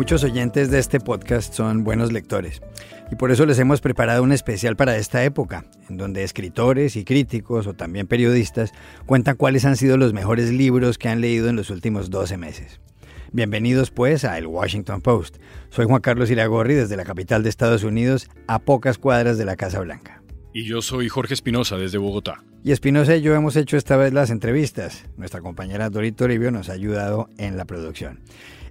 Muchos 0.00 0.24
oyentes 0.24 0.70
de 0.70 0.78
este 0.78 0.98
podcast 0.98 1.52
son 1.52 1.84
buenos 1.84 2.10
lectores 2.10 2.62
y 3.12 3.16
por 3.16 3.30
eso 3.30 3.44
les 3.44 3.58
hemos 3.58 3.82
preparado 3.82 4.22
un 4.22 4.32
especial 4.32 4.74
para 4.74 4.96
esta 4.96 5.22
época, 5.24 5.66
en 5.90 5.98
donde 5.98 6.24
escritores 6.24 6.96
y 6.96 7.04
críticos 7.04 7.66
o 7.66 7.74
también 7.74 8.06
periodistas 8.06 8.72
cuentan 9.04 9.36
cuáles 9.36 9.66
han 9.66 9.76
sido 9.76 9.98
los 9.98 10.14
mejores 10.14 10.52
libros 10.52 10.96
que 10.96 11.10
han 11.10 11.20
leído 11.20 11.50
en 11.50 11.56
los 11.56 11.68
últimos 11.68 12.08
12 12.08 12.38
meses. 12.38 12.80
Bienvenidos 13.32 13.90
pues 13.90 14.24
a 14.24 14.38
El 14.38 14.46
Washington 14.46 15.02
Post. 15.02 15.36
Soy 15.68 15.84
Juan 15.84 16.00
Carlos 16.00 16.30
Iragorri 16.30 16.72
desde 16.72 16.96
la 16.96 17.04
capital 17.04 17.42
de 17.42 17.50
Estados 17.50 17.84
Unidos, 17.84 18.30
a 18.46 18.58
pocas 18.58 18.96
cuadras 18.96 19.36
de 19.36 19.44
la 19.44 19.56
Casa 19.56 19.80
Blanca. 19.80 20.22
Y 20.54 20.64
yo 20.64 20.80
soy 20.80 21.10
Jorge 21.10 21.34
Espinosa 21.34 21.76
desde 21.76 21.98
Bogotá. 21.98 22.42
Y 22.64 22.72
Espinosa 22.72 23.16
y 23.16 23.20
yo 23.20 23.34
hemos 23.34 23.54
hecho 23.54 23.76
esta 23.76 23.98
vez 23.98 24.14
las 24.14 24.30
entrevistas. 24.30 25.04
Nuestra 25.18 25.42
compañera 25.42 25.90
Dorito 25.90 26.24
Toribio 26.24 26.50
nos 26.50 26.70
ha 26.70 26.72
ayudado 26.72 27.28
en 27.36 27.58
la 27.58 27.66
producción. 27.66 28.20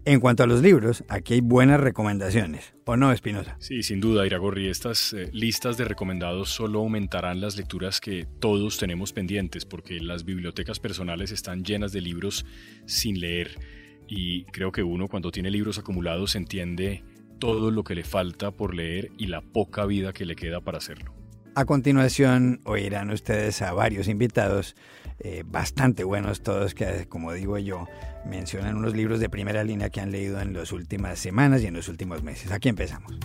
En 0.10 0.20
cuanto 0.20 0.42
a 0.42 0.48
los 0.48 0.64
libros, 0.64 1.04
aquí 1.08 1.36
hay 1.36 1.42
buenas 1.42 1.80
recomendaciones, 1.80 2.74
¿o 2.86 2.98
no, 2.98 3.12
Espinosa? 3.12 3.58
Sí, 3.60 3.84
sin 3.84 4.00
duda, 4.00 4.26
Iragorri. 4.26 4.68
Estas 4.68 5.14
eh, 5.14 5.30
listas 5.34 5.78
de 5.78 5.86
recomendados 5.86 6.50
solo 6.50 6.80
aumentarán 6.80 7.40
las 7.40 7.56
lecturas 7.58 8.02
que 8.02 8.26
todos 8.40 8.80
tenemos 8.80 9.14
pendientes, 9.14 9.66
porque 9.66 10.00
las 10.00 10.26
bibliotecas 10.26 10.80
personales 10.80 11.30
están 11.30 11.64
llenas 11.64 11.92
de 11.92 12.02
libros 12.02 12.44
sin 12.88 13.20
leer. 13.20 13.60
Y 14.08 14.46
creo 14.46 14.72
que 14.72 14.82
uno 14.82 15.08
cuando 15.08 15.30
tiene 15.30 15.52
libros 15.52 15.78
acumulados 15.78 16.36
entiende 16.36 17.04
todo 17.38 17.70
lo 17.70 17.84
que 17.84 17.94
le 17.94 18.04
falta 18.04 18.50
por 18.50 18.74
leer 18.74 19.12
y 19.16 19.28
la 19.28 19.42
poca 19.42 19.86
vida 19.86 20.12
que 20.12 20.26
le 20.26 20.36
queda 20.36 20.60
para 20.60 20.80
hacerlo. 20.80 21.19
A 21.60 21.66
continuación 21.66 22.62
oirán 22.64 23.10
ustedes 23.10 23.62
a 23.62 23.74
varios 23.74 24.08
invitados, 24.08 24.78
eh, 25.20 25.44
bastante 25.46 26.06
buenos 26.06 26.42
todos, 26.42 26.74
que 26.74 27.06
como 27.10 27.34
digo 27.34 27.58
yo, 27.58 27.86
mencionan 28.26 28.78
unos 28.78 28.96
libros 28.96 29.20
de 29.20 29.28
primera 29.28 29.62
línea 29.66 29.90
que 29.90 30.00
han 30.00 30.10
leído 30.10 30.40
en 30.40 30.54
las 30.54 30.72
últimas 30.72 31.20
semanas 31.20 31.62
y 31.62 31.66
en 31.66 31.74
los 31.74 31.90
últimos 31.90 32.24
meses. 32.24 32.54
Aquí 32.54 32.70
empezamos. 32.70 33.20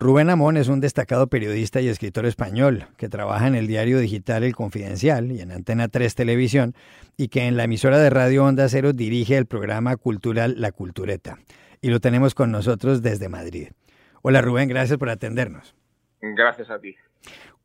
Rubén 0.00 0.30
Amón 0.30 0.56
es 0.56 0.68
un 0.68 0.78
destacado 0.78 1.26
periodista 1.26 1.80
y 1.80 1.88
escritor 1.88 2.24
español 2.24 2.84
que 2.96 3.08
trabaja 3.08 3.48
en 3.48 3.56
el 3.56 3.66
diario 3.66 3.98
digital 3.98 4.44
El 4.44 4.54
Confidencial 4.54 5.32
y 5.32 5.40
en 5.40 5.50
Antena 5.50 5.88
3 5.88 6.14
Televisión 6.14 6.74
y 7.16 7.26
que 7.26 7.48
en 7.48 7.56
la 7.56 7.64
emisora 7.64 7.98
de 7.98 8.08
Radio 8.08 8.44
Onda 8.44 8.68
Cero 8.68 8.92
dirige 8.92 9.36
el 9.36 9.46
programa 9.46 9.96
cultural 9.96 10.54
La 10.56 10.70
Cultureta. 10.70 11.38
Y 11.80 11.90
lo 11.90 11.98
tenemos 11.98 12.36
con 12.36 12.52
nosotros 12.52 13.02
desde 13.02 13.28
Madrid. 13.28 13.70
Hola 14.22 14.40
Rubén, 14.40 14.68
gracias 14.68 15.00
por 15.00 15.10
atendernos. 15.10 15.74
Gracias 16.20 16.70
a 16.70 16.78
ti. 16.78 16.94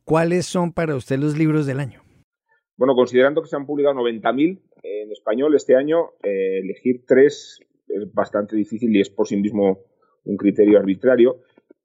¿Cuáles 0.03 0.47
son 0.47 0.73
para 0.73 0.95
usted 0.95 1.19
los 1.19 1.37
libros 1.37 1.67
del 1.67 1.79
año? 1.79 2.01
Bueno, 2.77 2.95
considerando 2.95 3.43
que 3.43 3.47
se 3.47 3.57
han 3.57 3.67
publicado 3.67 3.93
90.000 3.93 4.59
en 4.81 5.11
español 5.11 5.53
este 5.53 5.75
año, 5.75 6.13
eh, 6.23 6.61
elegir 6.63 7.03
tres 7.05 7.59
es 7.87 8.11
bastante 8.11 8.55
difícil 8.55 8.95
y 8.95 9.01
es 9.01 9.11
por 9.11 9.27
sí 9.27 9.37
mismo 9.37 9.81
un 10.23 10.35
criterio 10.35 10.79
arbitrario 10.79 11.43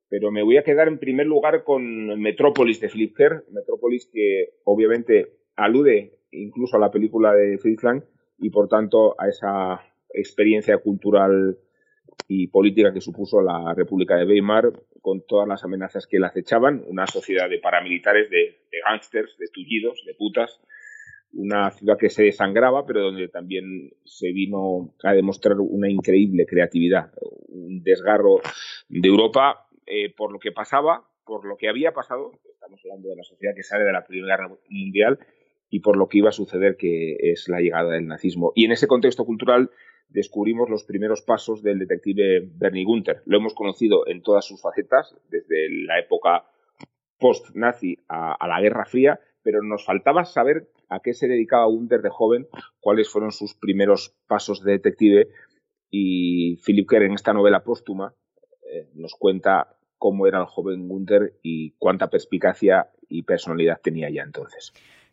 pero 0.08 0.30
me 0.30 0.42
voy 0.42 0.56
a 0.56 0.62
quedar 0.62 0.88
en 0.88 0.98
primer 0.98 1.26
lugar 1.26 1.64
con 1.64 2.20
Metrópolis 2.20 2.80
de 2.80 2.88
Philip 2.88 3.16
Kerr, 3.16 3.44
Metrópolis 3.50 4.08
que 4.12 4.54
obviamente 4.64 5.32
alude 5.56 6.18
incluso 6.30 6.76
a 6.76 6.80
la 6.80 6.90
película 6.90 7.32
de 7.34 7.58
Fritz 7.58 7.82
Lang 7.82 8.02
y 8.38 8.50
por 8.50 8.68
tanto 8.68 9.14
a 9.20 9.28
esa 9.28 9.82
experiencia 10.12 10.78
cultural 10.78 11.58
y 12.26 12.48
política 12.48 12.92
que 12.92 13.00
supuso 13.00 13.40
la 13.42 13.74
República 13.74 14.16
de 14.16 14.26
Weimar 14.26 14.72
con 15.00 15.22
todas 15.26 15.48
las 15.48 15.64
amenazas 15.64 16.06
que 16.06 16.18
la 16.18 16.28
acechaban, 16.28 16.84
una 16.86 17.06
sociedad 17.06 17.48
de 17.48 17.58
paramilitares, 17.58 18.28
de, 18.30 18.58
de 18.70 18.78
gángsters, 18.86 19.36
de 19.38 19.46
tullidos, 19.48 20.04
de 20.06 20.14
putas, 20.14 20.60
una 21.32 21.70
ciudad 21.70 21.98
que 21.98 22.10
se 22.10 22.24
desangraba, 22.24 22.86
pero 22.86 23.02
donde 23.02 23.28
también 23.28 23.92
se 24.04 24.32
vino 24.32 24.94
a 25.02 25.12
demostrar 25.12 25.58
una 25.58 25.88
increíble 25.88 26.46
creatividad, 26.46 27.12
un 27.48 27.82
desgarro 27.82 28.40
de 28.88 29.08
Europa 29.08 29.67
eh, 29.88 30.12
por 30.14 30.32
lo 30.32 30.38
que 30.38 30.52
pasaba, 30.52 31.08
por 31.24 31.44
lo 31.44 31.56
que 31.56 31.68
había 31.68 31.92
pasado, 31.92 32.32
estamos 32.52 32.80
hablando 32.84 33.08
de 33.08 33.16
la 33.16 33.22
sociedad 33.22 33.54
que 33.54 33.62
sale 33.62 33.84
de 33.84 33.92
la 33.92 34.06
Primera 34.06 34.36
Guerra 34.36 34.56
Mundial, 34.68 35.18
y 35.70 35.80
por 35.80 35.96
lo 35.96 36.08
que 36.08 36.18
iba 36.18 36.30
a 36.30 36.32
suceder, 36.32 36.76
que 36.76 37.16
es 37.20 37.48
la 37.48 37.60
llegada 37.60 37.92
del 37.92 38.06
nazismo. 38.06 38.52
Y 38.54 38.64
en 38.64 38.72
ese 38.72 38.86
contexto 38.86 39.24
cultural 39.24 39.70
descubrimos 40.08 40.70
los 40.70 40.84
primeros 40.84 41.22
pasos 41.22 41.62
del 41.62 41.78
detective 41.78 42.48
Bernie 42.54 42.84
Gunther. 42.84 43.22
Lo 43.26 43.36
hemos 43.36 43.54
conocido 43.54 44.06
en 44.06 44.22
todas 44.22 44.46
sus 44.46 44.60
facetas, 44.62 45.14
desde 45.28 45.68
la 45.84 45.98
época 45.98 46.44
post-nazi 47.18 47.98
a, 48.08 48.34
a, 48.34 48.48
la 48.48 48.60
Guerra 48.60 48.86
Fría, 48.86 49.20
pero 49.42 49.62
nos 49.62 49.84
faltaba 49.84 50.24
saber 50.24 50.68
a 50.88 51.00
qué 51.00 51.12
se 51.12 51.28
dedicaba 51.28 51.66
Gunther 51.66 52.00
de 52.00 52.10
joven, 52.10 52.46
cuáles 52.80 53.10
fueron 53.10 53.32
sus 53.32 53.54
primeros 53.54 54.16
pasos 54.26 54.62
de 54.64 54.72
detective. 54.72 55.28
Y 55.90 56.56
Philip 56.64 56.88
Kerr, 56.88 57.02
en 57.02 57.12
esta 57.12 57.34
novela 57.34 57.64
póstuma, 57.64 58.14
eh, 58.72 58.88
nos 58.94 59.14
cuenta 59.14 59.77
cómo 59.98 60.26
era 60.26 60.40
el 60.40 60.46
joven 60.46 60.88
Gunther 60.88 61.34
y 61.42 61.72
cuánta 61.72 62.08
perspicacia 62.08 62.88
y 63.08 63.22
personalidad 63.22 63.80
tenía 63.82 64.10
ya 64.10 64.22
entonces. 64.22 64.72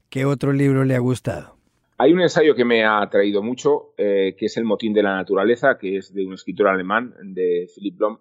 ¿Qué 0.10 0.26
otro 0.26 0.54
libro 0.54 0.86
le 0.86 0.96
ha 0.96 1.00
gustado? 1.00 1.58
Hay 1.98 2.12
un 2.12 2.22
ensayo 2.22 2.56
que 2.56 2.66
me 2.66 2.84
ha 2.84 3.02
atraído 3.02 3.42
mucho, 3.42 3.94
eh, 3.98 4.36
que 4.38 4.48
es 4.48 4.58
El 4.58 4.66
motín 4.66 4.94
de 4.94 5.02
la 5.02 5.16
naturaleza, 5.16 5.78
que 5.78 5.98
es 5.98 6.14
de 6.14 6.26
un 6.26 6.34
escritor 6.34 6.68
alemán, 6.68 7.14
de 7.22 7.70
Philipp 7.74 7.98
Blom, 7.98 8.18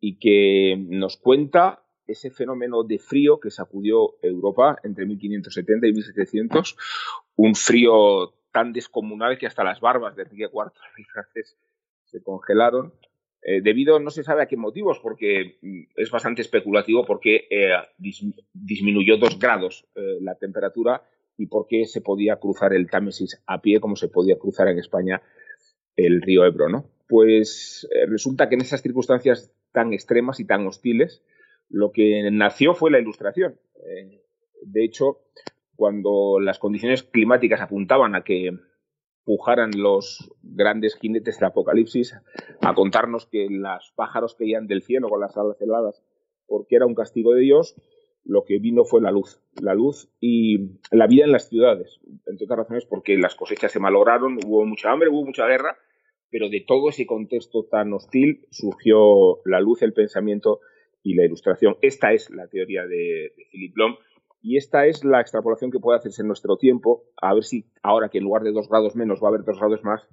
y 0.00 0.18
que 0.18 0.76
nos 0.88 1.18
cuenta 1.18 1.82
ese 2.06 2.30
fenómeno 2.30 2.82
de 2.82 2.98
frío 2.98 3.38
que 3.38 3.50
sacudió 3.50 4.16
Europa 4.22 4.78
entre 4.82 5.06
1570 5.06 5.86
y 5.86 5.92
1700, 5.92 6.76
un 7.36 7.54
frío 7.54 8.34
tan 8.52 8.72
descomunal 8.72 9.38
que 9.38 9.46
hasta 9.46 9.64
las 9.64 9.80
barbas 9.80 10.16
de 10.16 10.22
Enrique 10.22 10.48
IV 10.52 10.72
francés 11.12 11.56
se 12.04 12.22
congelaron 12.22 12.92
eh, 13.42 13.62
debido 13.62 13.98
no 13.98 14.10
se 14.10 14.22
sabe 14.22 14.42
a 14.42 14.46
qué 14.46 14.56
motivos, 14.56 15.00
porque 15.00 15.58
mm, 15.62 15.80
es 15.96 16.10
bastante 16.10 16.42
especulativo 16.42 17.04
porque 17.06 17.46
eh, 17.50 17.70
disminuyó 18.52 19.16
dos 19.16 19.38
grados 19.38 19.86
eh, 19.94 20.18
la 20.20 20.34
temperatura 20.34 21.02
y 21.38 21.46
por 21.46 21.66
qué 21.66 21.86
se 21.86 22.02
podía 22.02 22.36
cruzar 22.36 22.74
el 22.74 22.90
Támesis 22.90 23.42
a 23.46 23.62
pie 23.62 23.80
como 23.80 23.96
se 23.96 24.08
podía 24.08 24.38
cruzar 24.38 24.68
en 24.68 24.78
España 24.78 25.22
el 25.96 26.20
río 26.20 26.44
Ebro, 26.44 26.68
¿no? 26.68 26.84
Pues 27.08 27.88
resulta 28.06 28.48
que 28.48 28.54
en 28.54 28.60
esas 28.60 28.82
circunstancias 28.82 29.52
tan 29.72 29.92
extremas 29.92 30.38
y 30.38 30.46
tan 30.46 30.66
hostiles, 30.66 31.24
lo 31.68 31.92
que 31.92 32.28
nació 32.30 32.74
fue 32.74 32.90
la 32.90 33.00
ilustración. 33.00 33.58
de 34.62 34.84
hecho, 34.84 35.18
cuando 35.74 36.38
las 36.40 36.58
condiciones 36.58 37.02
climáticas 37.02 37.60
apuntaban 37.60 38.14
a 38.14 38.22
que 38.22 38.52
pujaran 39.30 39.70
los 39.76 40.28
grandes 40.42 40.96
jinetes 40.96 41.38
del 41.38 41.50
apocalipsis 41.50 42.16
a 42.62 42.74
contarnos 42.74 43.26
que 43.26 43.46
los 43.48 43.92
pájaros 43.94 44.34
caían 44.34 44.66
del 44.66 44.82
cielo 44.82 45.08
con 45.08 45.20
las 45.20 45.36
alas 45.36 45.62
heladas 45.62 46.02
porque 46.48 46.74
era 46.74 46.84
un 46.84 46.96
castigo 46.96 47.32
de 47.32 47.42
Dios, 47.42 47.80
lo 48.24 48.42
que 48.42 48.58
vino 48.58 48.84
fue 48.84 49.00
la 49.00 49.12
luz, 49.12 49.40
la 49.62 49.72
luz 49.74 50.10
y 50.18 50.80
la 50.90 51.06
vida 51.06 51.26
en 51.26 51.30
las 51.30 51.48
ciudades, 51.48 52.00
entre 52.26 52.44
otras 52.44 52.58
razones 52.58 52.86
porque 52.86 53.16
las 53.18 53.36
cosechas 53.36 53.70
se 53.70 53.78
malograron, 53.78 54.36
hubo 54.44 54.66
mucha 54.66 54.90
hambre, 54.90 55.10
hubo 55.10 55.24
mucha 55.24 55.46
guerra, 55.46 55.78
pero 56.28 56.48
de 56.48 56.64
todo 56.66 56.88
ese 56.88 57.06
contexto 57.06 57.66
tan 57.70 57.92
hostil 57.92 58.48
surgió 58.50 59.42
la 59.44 59.60
luz, 59.60 59.82
el 59.82 59.92
pensamiento 59.92 60.58
y 61.04 61.14
la 61.14 61.24
ilustración. 61.24 61.76
Esta 61.82 62.12
es 62.12 62.30
la 62.30 62.48
teoría 62.48 62.82
de, 62.82 63.32
de 63.36 63.46
Philip 63.52 63.74
Blom 63.74 63.94
y 64.42 64.56
esta 64.56 64.86
es 64.86 65.04
la 65.04 65.20
extrapolación 65.20 65.70
que 65.70 65.78
puede 65.78 65.98
hacerse 65.98 66.22
en 66.22 66.28
nuestro 66.28 66.56
tiempo, 66.56 67.04
a 67.20 67.34
ver 67.34 67.44
si 67.44 67.66
ahora 67.82 68.08
que 68.08 68.18
en 68.18 68.24
lugar 68.24 68.42
de 68.42 68.52
dos 68.52 68.68
grados 68.68 68.96
menos 68.96 69.20
va 69.22 69.26
a 69.26 69.30
haber 69.30 69.44
dos 69.44 69.58
grados 69.58 69.84
más, 69.84 70.06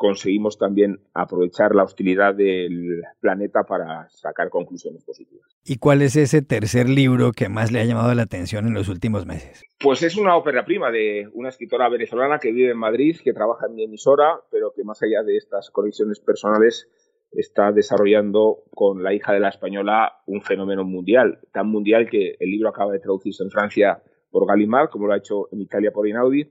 conseguimos 0.00 0.56
también 0.56 0.98
aprovechar 1.12 1.74
la 1.74 1.84
hostilidad 1.84 2.34
del 2.34 3.02
planeta 3.20 3.64
para 3.64 4.08
sacar 4.08 4.48
conclusiones 4.48 5.04
positivas. 5.04 5.46
¿Y 5.62 5.76
cuál 5.76 6.00
es 6.00 6.16
ese 6.16 6.40
tercer 6.40 6.88
libro 6.88 7.32
que 7.32 7.50
más 7.50 7.70
le 7.70 7.80
ha 7.80 7.84
llamado 7.84 8.14
la 8.14 8.22
atención 8.22 8.66
en 8.66 8.72
los 8.72 8.88
últimos 8.88 9.26
meses? 9.26 9.62
Pues 9.78 10.02
es 10.02 10.16
una 10.16 10.36
ópera 10.36 10.64
prima 10.64 10.90
de 10.90 11.28
una 11.34 11.50
escritora 11.50 11.90
venezolana 11.90 12.38
que 12.38 12.50
vive 12.50 12.70
en 12.70 12.78
Madrid, 12.78 13.18
que 13.22 13.34
trabaja 13.34 13.66
en 13.66 13.74
mi 13.74 13.84
emisora, 13.84 14.40
pero 14.50 14.72
que 14.74 14.84
más 14.84 15.02
allá 15.02 15.22
de 15.22 15.36
estas 15.36 15.70
conexiones 15.70 16.18
personales 16.18 16.88
está 17.32 17.72
desarrollando 17.72 18.64
con 18.74 19.02
la 19.02 19.14
hija 19.14 19.32
de 19.32 19.40
la 19.40 19.48
española 19.48 20.20
un 20.26 20.42
fenómeno 20.42 20.84
mundial, 20.84 21.40
tan 21.52 21.68
mundial 21.68 22.08
que 22.10 22.36
el 22.38 22.50
libro 22.50 22.68
acaba 22.68 22.92
de 22.92 22.98
traducirse 22.98 23.42
en 23.42 23.50
Francia 23.50 24.02
por 24.30 24.46
Gallimard, 24.46 24.90
como 24.90 25.06
lo 25.06 25.12
ha 25.12 25.18
hecho 25.18 25.48
en 25.52 25.60
Italia 25.60 25.92
por 25.92 26.08
Inaudi, 26.08 26.50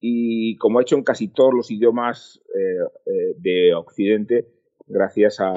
y 0.00 0.56
como 0.56 0.78
ha 0.78 0.82
hecho 0.82 0.96
en 0.96 1.04
casi 1.04 1.28
todos 1.28 1.52
los 1.54 1.70
idiomas 1.70 2.42
eh, 2.54 2.84
eh, 3.06 3.34
de 3.38 3.74
Occidente, 3.74 4.46
gracias 4.86 5.40
a, 5.40 5.52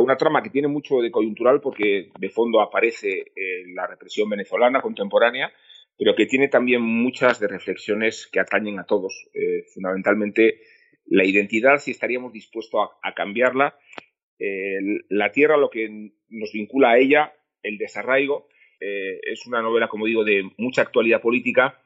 una 0.00 0.16
trama 0.16 0.42
que 0.42 0.50
tiene 0.50 0.66
mucho 0.66 0.96
de 0.96 1.12
coyuntural 1.12 1.60
porque 1.60 2.10
de 2.18 2.28
fondo 2.28 2.60
aparece 2.60 3.20
eh, 3.20 3.62
la 3.76 3.86
represión 3.86 4.28
venezolana 4.28 4.82
contemporánea, 4.82 5.52
pero 5.96 6.16
que 6.16 6.26
tiene 6.26 6.48
también 6.48 6.82
muchas 6.82 7.38
de 7.38 7.46
reflexiones 7.46 8.28
que 8.32 8.40
atañen 8.40 8.80
a 8.80 8.84
todos, 8.84 9.30
fundamentalmente 9.72 10.62
la 11.06 11.24
identidad, 11.24 11.76
si 11.76 11.92
estaríamos 11.92 12.32
dispuestos 12.32 12.90
a 13.00 13.14
cambiarla 13.14 13.78
la 14.38 15.32
tierra, 15.32 15.56
lo 15.56 15.70
que 15.70 16.12
nos 16.28 16.52
vincula 16.52 16.90
a 16.90 16.98
ella, 16.98 17.32
el 17.62 17.78
desarraigo. 17.78 18.48
Eh, 18.80 19.20
es 19.22 19.46
una 19.46 19.62
novela, 19.62 19.88
como 19.88 20.06
digo, 20.06 20.24
de 20.24 20.50
mucha 20.58 20.82
actualidad 20.82 21.20
política, 21.20 21.80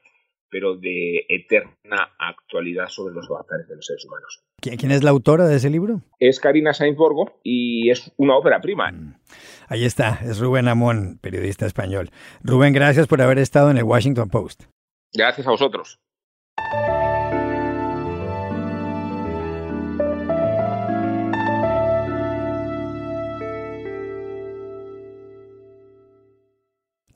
pero 0.50 0.76
de 0.76 1.26
eterna 1.28 2.14
actualidad 2.18 2.88
sobre 2.88 3.14
los 3.14 3.28
avatares 3.30 3.68
de 3.68 3.76
los 3.76 3.86
seres 3.86 4.04
humanos. 4.04 4.42
¿Quién 4.60 4.90
es 4.90 5.04
la 5.04 5.10
autora 5.10 5.46
de 5.46 5.56
ese 5.56 5.70
libro? 5.70 6.02
Es 6.18 6.40
Karina 6.40 6.72
Sainz-Borgo 6.72 7.40
y 7.44 7.90
es 7.90 8.12
una 8.16 8.36
ópera 8.36 8.60
prima. 8.60 8.90
Mm. 8.90 9.14
Ahí 9.68 9.84
está, 9.84 10.20
es 10.24 10.38
Rubén 10.40 10.66
Amón, 10.66 11.18
periodista 11.20 11.66
español. 11.66 12.10
Rubén, 12.42 12.72
gracias 12.72 13.06
por 13.06 13.20
haber 13.20 13.38
estado 13.38 13.70
en 13.70 13.76
el 13.76 13.84
Washington 13.84 14.30
Post. 14.30 14.64
Gracias 15.12 15.46
a 15.46 15.50
vosotros. 15.50 16.00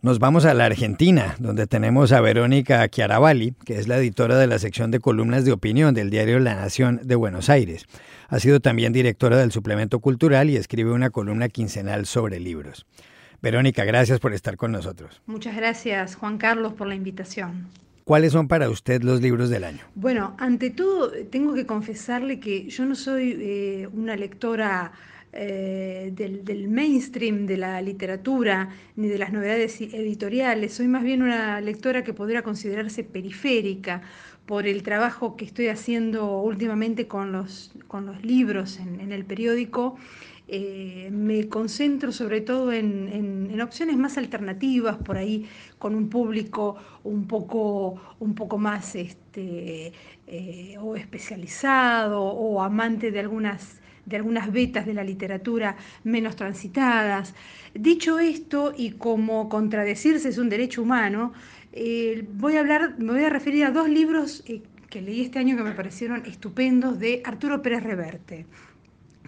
Nos 0.04 0.18
vamos 0.18 0.46
a 0.46 0.52
la 0.52 0.64
Argentina, 0.64 1.36
donde 1.38 1.68
tenemos 1.68 2.10
a 2.10 2.20
Verónica 2.20 2.88
Chiaravalli, 2.88 3.54
que 3.64 3.78
es 3.78 3.86
la 3.86 3.98
editora 3.98 4.36
de 4.36 4.48
la 4.48 4.58
sección 4.58 4.90
de 4.90 4.98
columnas 4.98 5.44
de 5.44 5.52
opinión 5.52 5.94
del 5.94 6.10
diario 6.10 6.40
La 6.40 6.56
Nación 6.56 6.98
de 7.04 7.14
Buenos 7.14 7.48
Aires. 7.48 7.86
Ha 8.26 8.40
sido 8.40 8.58
también 8.58 8.92
directora 8.92 9.36
del 9.36 9.52
suplemento 9.52 10.00
cultural 10.00 10.50
y 10.50 10.56
escribe 10.56 10.90
una 10.90 11.10
columna 11.10 11.48
quincenal 11.48 12.06
sobre 12.06 12.40
libros. 12.40 12.84
Verónica, 13.42 13.84
gracias 13.84 14.18
por 14.18 14.34
estar 14.34 14.56
con 14.56 14.72
nosotros. 14.72 15.22
Muchas 15.26 15.54
gracias, 15.54 16.16
Juan 16.16 16.36
Carlos, 16.36 16.72
por 16.72 16.88
la 16.88 16.96
invitación. 16.96 17.68
¿Cuáles 18.02 18.32
son 18.32 18.48
para 18.48 18.68
usted 18.70 19.02
los 19.02 19.20
libros 19.20 19.50
del 19.50 19.62
año? 19.62 19.84
Bueno, 19.94 20.34
ante 20.40 20.70
todo, 20.70 21.12
tengo 21.30 21.54
que 21.54 21.64
confesarle 21.64 22.40
que 22.40 22.68
yo 22.68 22.84
no 22.86 22.96
soy 22.96 23.36
eh, 23.38 23.88
una 23.92 24.16
lectora 24.16 24.90
eh, 25.34 26.12
del, 26.14 26.68
mainstream 26.68 27.46
de 27.46 27.56
la 27.56 27.80
literatura 27.80 28.68
ni 28.96 29.08
de 29.08 29.16
las 29.16 29.32
novedades 29.32 29.80
editoriales. 29.80 30.74
Soy 30.74 30.88
más 30.88 31.02
bien 31.02 31.22
una 31.22 31.58
lectora 31.62 32.04
que 32.04 32.12
podría 32.12 32.42
considerarse 32.42 33.02
periférica 33.02 34.02
por 34.44 34.66
el 34.66 34.82
trabajo 34.82 35.34
que 35.36 35.46
estoy 35.46 35.68
haciendo 35.68 36.42
últimamente 36.42 37.06
con 37.06 37.32
los, 37.32 37.72
con 37.88 38.04
los 38.04 38.22
libros 38.22 38.78
en, 38.78 39.10
el 39.10 39.24
periódico. 39.24 39.96
Eh, 40.48 41.08
me 41.10 41.48
concentro 41.48 42.12
sobre 42.12 42.42
todo 42.42 42.70
en, 42.70 43.58
opciones 43.62 43.96
más 43.96 44.18
alternativas, 44.18 44.98
por 44.98 45.16
ahí 45.16 45.46
con 45.78 45.94
un 45.94 46.10
público 46.10 46.76
un 47.04 47.26
poco, 47.26 47.98
un 48.18 48.34
poco 48.34 48.58
más 48.58 48.96
este, 48.96 49.94
eh, 50.26 50.76
o 50.78 50.94
especializado 50.94 52.22
o 52.22 52.60
amante 52.60 53.10
de 53.10 53.20
algunas 53.20 53.81
de 54.06 54.16
algunas 54.16 54.52
vetas 54.52 54.86
de 54.86 54.94
la 54.94 55.04
literatura 55.04 55.76
menos 56.04 56.36
transitadas. 56.36 57.34
Dicho 57.74 58.18
esto, 58.18 58.72
y 58.76 58.92
como 58.92 59.48
contradecirse 59.48 60.28
es 60.28 60.38
un 60.38 60.48
derecho 60.48 60.82
humano, 60.82 61.32
eh, 61.72 62.24
voy 62.34 62.56
a 62.56 62.60
hablar, 62.60 62.96
me 62.98 63.12
voy 63.12 63.24
a 63.24 63.30
referir 63.30 63.64
a 63.64 63.70
dos 63.70 63.88
libros 63.88 64.42
eh, 64.46 64.62
que 64.90 65.00
leí 65.00 65.22
este 65.22 65.38
año 65.38 65.56
que 65.56 65.62
me 65.62 65.72
parecieron 65.72 66.26
estupendos 66.26 66.98
de 66.98 67.22
Arturo 67.24 67.62
Pérez 67.62 67.82
Reverte. 67.82 68.46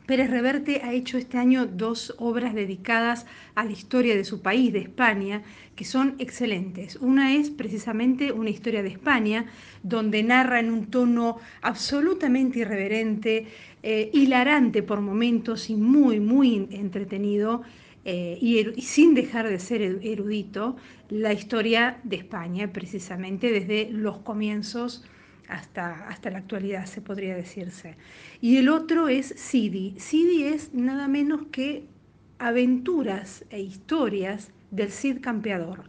Pérez 0.06 0.28
Reverte 0.30 0.82
ha 0.84 0.92
hecho 0.92 1.16
este 1.16 1.38
año 1.38 1.64
dos 1.64 2.14
obras 2.18 2.52
dedicadas 2.52 3.24
a 3.54 3.64
la 3.64 3.72
historia 3.72 4.14
de 4.14 4.24
su 4.24 4.42
país, 4.42 4.70
de 4.70 4.80
España, 4.80 5.42
que 5.76 5.86
son 5.86 6.16
excelentes. 6.18 6.96
Una 6.96 7.34
es 7.34 7.48
precisamente 7.48 8.30
una 8.30 8.50
historia 8.50 8.82
de 8.82 8.90
España, 8.90 9.46
donde 9.82 10.22
narra 10.22 10.60
en 10.60 10.70
un 10.70 10.90
tono 10.90 11.38
absolutamente 11.62 12.58
irreverente, 12.58 13.46
eh, 13.82 14.10
hilarante 14.12 14.82
por 14.82 15.00
momentos 15.00 15.70
y 15.70 15.76
muy, 15.76 16.20
muy 16.20 16.68
entretenido, 16.70 17.62
eh, 18.04 18.36
y, 18.42 18.58
y, 18.78 18.82
sin 18.82 19.14
dejar 19.14 19.48
de 19.48 19.58
ser 19.58 19.80
erudito, 19.80 20.76
la 21.08 21.32
historia 21.32 21.98
de 22.04 22.16
España, 22.16 22.70
precisamente 22.74 23.50
desde 23.50 23.88
los 23.90 24.18
comienzos 24.18 25.02
hasta, 25.48 26.08
hasta 26.08 26.30
la 26.30 26.38
actualidad, 26.38 26.86
se 26.86 27.00
podría 27.00 27.34
decirse. 27.34 27.96
Y 28.40 28.56
el 28.56 28.68
otro 28.68 29.08
es 29.08 29.34
Sidi. 29.36 29.94
Sidi 29.98 30.44
es 30.44 30.74
nada 30.74 31.08
menos 31.08 31.46
que 31.50 31.84
aventuras 32.38 33.44
e 33.50 33.60
historias 33.60 34.52
del 34.70 34.90
Cid 34.90 35.20
campeador. 35.20 35.84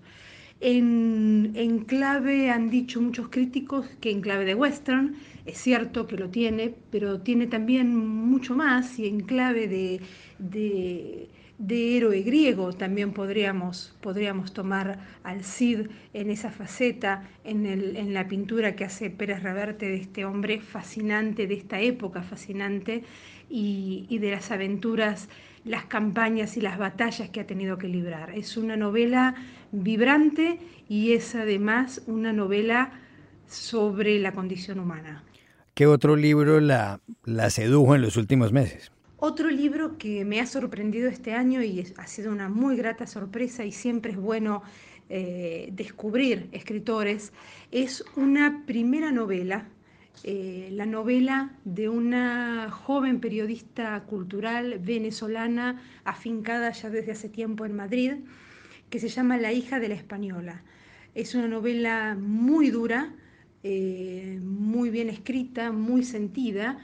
En, 0.62 1.52
en, 1.56 1.80
clave, 1.80 2.50
han 2.50 2.70
dicho 2.70 3.02
muchos 3.02 3.28
críticos 3.28 3.88
que 4.00 4.10
en 4.10 4.22
clave 4.22 4.46
de 4.46 4.56
western, 4.56 5.16
es 5.46 5.58
cierto 5.58 6.08
que 6.08 6.18
lo 6.18 6.30
tiene, 6.30 6.74
pero 6.92 7.20
tiene 7.20 7.48
también 7.48 7.96
mucho 7.96 8.56
más 8.56 8.98
y 8.98 9.08
en 9.08 9.20
clave 9.20 9.68
de, 9.68 10.02
de 10.40 11.30
de 11.58 11.98
héroe 11.98 12.22
griego, 12.22 12.74
también 12.74 13.14
podríamos, 13.14 13.96
podríamos 14.02 14.54
tomar 14.54 15.00
al 15.24 15.44
Cid 15.44 15.88
en 16.14 16.30
esa 16.30 16.52
faceta, 16.52 17.24
en, 17.44 17.66
el, 17.66 17.96
en, 17.96 18.14
la 18.14 18.28
pintura 18.28 18.76
que 18.76 18.84
hace 18.84 19.10
Pérez 19.10 19.42
Reverte 19.42 19.88
de 19.88 19.96
este 19.96 20.26
hombre 20.26 20.60
fascinante, 20.60 21.48
de 21.48 21.54
esta 21.54 21.80
época 21.80 22.24
fascinante, 22.24 23.04
y, 23.50 24.06
y 24.10 24.18
de 24.18 24.32
las 24.32 24.52
aventuras, 24.52 25.30
las 25.64 25.86
campañas 25.86 26.58
y 26.58 26.62
las 26.62 26.78
batallas 26.78 27.30
que 27.30 27.40
ha 27.40 27.48
tenido 27.48 27.78
que 27.78 27.88
librar. 27.88 28.32
Es 28.32 28.58
una 28.58 28.76
novela 28.76 29.36
vibrante 29.72 30.60
y 30.90 31.14
es 31.14 31.36
además 31.36 32.02
una 32.08 32.34
novela 32.34 32.92
sobre 33.48 34.20
la 34.20 34.34
condición 34.34 34.80
humana. 34.80 35.24
¿Qué 35.74 35.88
otro 35.88 36.16
libro 36.16 36.60
la, 36.60 37.02
la 37.24 37.50
sedujo 37.50 37.96
en 37.96 38.02
los 38.02 38.18
últimos 38.18 38.52
meses? 38.52 38.92
Otro 39.18 39.50
libro 39.50 39.98
que 39.98 40.26
me 40.26 40.42
ha 40.42 40.46
sorprendido 40.46 41.10
este 41.10 41.34
año 41.34 41.64
y 41.64 41.86
ha 41.98 42.08
sido 42.08 42.32
una 42.32 42.50
muy 42.50 42.76
grata 42.76 43.08
sorpresa 43.08 43.64
y 43.64 43.72
siempre 43.72 44.12
es 44.12 44.18
bueno 44.18 44.62
eh, 45.08 45.70
descubrir 45.72 46.50
escritores 46.52 47.32
es 47.72 48.04
una 48.16 48.64
primera 48.66 49.12
novela, 49.12 49.70
eh, 50.24 50.70
la 50.72 50.86
novela 50.86 51.52
de 51.64 51.88
una 51.88 52.72
joven 52.72 53.20
periodista 53.20 54.04
cultural 54.04 54.80
venezolana 54.80 55.82
afincada 56.04 56.72
ya 56.72 56.90
desde 56.90 57.12
hace 57.12 57.30
tiempo 57.30 57.66
en 57.66 57.76
Madrid, 57.76 58.14
que 58.90 59.00
se 59.00 59.08
llama 59.08 59.38
La 59.38 59.54
hija 59.54 59.80
de 59.80 59.90
la 59.90 59.96
española. 59.96 60.64
Es 61.14 61.36
una 61.36 61.48
novela 61.48 62.18
muy 62.20 62.70
dura, 62.70 63.14
eh, 63.64 64.40
muy 64.44 64.90
bien 64.90 65.10
escrita, 65.10 65.72
muy 65.72 66.04
sentida, 66.04 66.80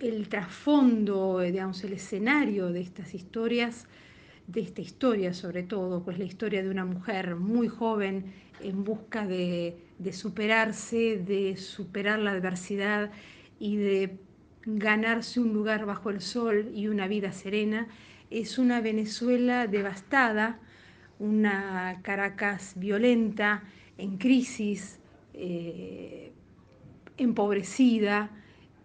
el 0.00 0.28
trasfondo, 0.28 1.40
digamos, 1.40 1.82
el 1.84 1.94
escenario 1.94 2.70
de 2.70 2.80
estas 2.80 3.14
historias, 3.14 3.86
de 4.46 4.62
esta 4.62 4.80
historia 4.80 5.34
sobre 5.34 5.62
todo, 5.62 6.02
pues 6.02 6.18
la 6.18 6.24
historia 6.24 6.62
de 6.62 6.70
una 6.70 6.84
mujer 6.84 7.36
muy 7.36 7.68
joven 7.68 8.32
en 8.60 8.82
busca 8.82 9.26
de, 9.26 9.76
superarse, 10.12 11.18
de 11.18 11.56
superar 11.56 12.18
la 12.18 12.32
adversidad 12.32 13.10
y 13.60 13.76
de 13.76 14.18
ganarse 14.64 15.40
un 15.40 15.52
lugar 15.52 15.86
bajo 15.86 16.10
el 16.10 16.20
sol 16.20 16.70
y 16.74 16.88
una 16.88 17.08
vida 17.08 17.32
serena, 17.32 17.88
es 18.30 18.58
una 18.58 18.80
Venezuela 18.80 19.66
devastada, 19.66 20.58
una 21.18 22.00
Caracas 22.02 22.74
violenta, 22.76 23.64
en 23.96 24.18
crisis, 24.18 24.98
eh, 25.34 26.32
empobrecida, 27.16 28.30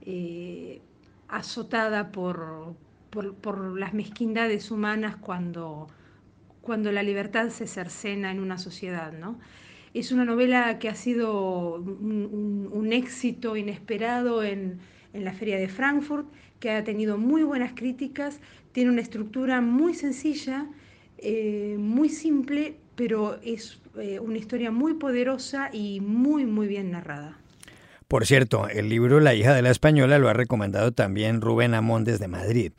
eh, 0.05 0.81
azotada 1.27 2.11
por, 2.11 2.75
por, 3.09 3.77
las 3.77 3.93
mezquindades 3.93 4.71
humanas 4.71 5.15
cuando, 5.15 5.87
cuando 6.61 6.91
la 6.91 7.03
libertad 7.03 7.49
se 7.49 7.67
cercena 7.67 8.31
en 8.31 8.39
una 8.39 8.57
sociedad. 8.57 9.13
¿no? 9.13 9.39
Es 9.93 10.11
una 10.11 10.25
novela 10.25 10.79
que 10.79 10.89
ha 10.89 10.95
sido 10.95 11.75
un, 11.75 12.89
éxito 12.91 13.55
inesperado 13.55 14.43
en, 14.43 14.79
en, 15.13 15.23
la 15.23 15.33
Feria 15.33 15.57
de 15.57 15.67
Frankfurt, 15.67 16.27
que 16.59 16.71
ha 16.71 16.83
tenido 16.83 17.17
muy 17.17 17.43
buenas 17.43 17.73
críticas, 17.73 18.39
tiene 18.71 18.91
una 18.91 19.01
estructura 19.01 19.61
muy 19.61 19.93
sencilla, 19.93 20.67
eh, 21.17 21.77
muy 21.79 22.09
simple, 22.09 22.75
pero 22.95 23.39
es 23.41 23.81
eh, 23.97 24.19
una 24.19 24.37
historia 24.37 24.71
muy 24.71 24.95
poderosa 24.95 25.69
y 25.71 26.01
muy, 26.01 26.45
muy 26.45 26.67
bien 26.67 26.91
narrada. 26.91 27.37
Por 28.13 28.27
cierto, 28.27 28.69
el 28.69 28.89
libro 28.89 29.19
La 29.19 29.33
hija 29.33 29.55
de 29.55 29.63
la 29.63 29.71
española 29.71 30.19
lo 30.19 30.29
ha 30.29 30.33
recomendado 30.33 30.91
también 30.91 31.41
Rubén 31.41 31.73
Amón 31.73 32.03
desde 32.03 32.27
Madrid. 32.27 32.71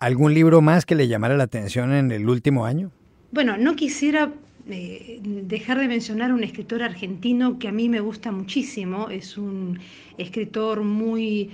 ¿Algún 0.00 0.34
libro 0.34 0.62
más 0.62 0.84
que 0.84 0.96
le 0.96 1.06
llamara 1.06 1.36
la 1.36 1.44
atención 1.44 1.92
en 1.92 2.10
el 2.10 2.28
último 2.28 2.66
año? 2.66 2.90
Bueno, 3.30 3.56
no 3.56 3.76
quisiera 3.76 4.32
eh, 4.68 5.20
dejar 5.22 5.78
de 5.78 5.86
mencionar 5.86 6.32
un 6.32 6.42
escritor 6.42 6.82
argentino 6.82 7.60
que 7.60 7.68
a 7.68 7.70
mí 7.70 7.88
me 7.88 8.00
gusta 8.00 8.32
muchísimo. 8.32 9.10
Es 9.10 9.38
un 9.38 9.78
escritor 10.18 10.82
muy, 10.82 11.50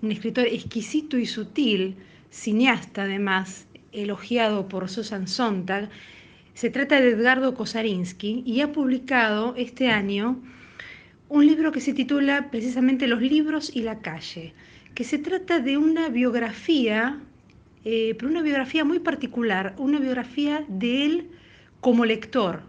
un 0.00 0.12
escritor 0.12 0.46
exquisito 0.46 1.18
y 1.18 1.26
sutil, 1.26 1.96
cineasta 2.30 3.02
además, 3.02 3.66
elogiado 3.90 4.68
por 4.68 4.88
Susan 4.88 5.26
Sontag. 5.26 5.90
Se 6.54 6.70
trata 6.70 7.00
de 7.00 7.10
Edgardo 7.10 7.54
Kosarinsky 7.54 8.44
y 8.46 8.60
ha 8.60 8.70
publicado 8.70 9.54
este 9.56 9.88
año 9.88 10.40
un 11.28 11.46
libro 11.46 11.72
que 11.72 11.80
se 11.80 11.92
titula 11.92 12.50
precisamente 12.50 13.06
Los 13.06 13.20
libros 13.20 13.70
y 13.74 13.82
la 13.82 14.00
calle, 14.00 14.54
que 14.94 15.04
se 15.04 15.18
trata 15.18 15.60
de 15.60 15.76
una 15.76 16.08
biografía, 16.08 17.20
eh, 17.84 18.14
pero 18.18 18.30
una 18.30 18.42
biografía 18.42 18.84
muy 18.84 18.98
particular, 18.98 19.74
una 19.78 19.98
biografía 20.00 20.64
de 20.68 21.04
él 21.04 21.26
como 21.80 22.04
lector. 22.04 22.62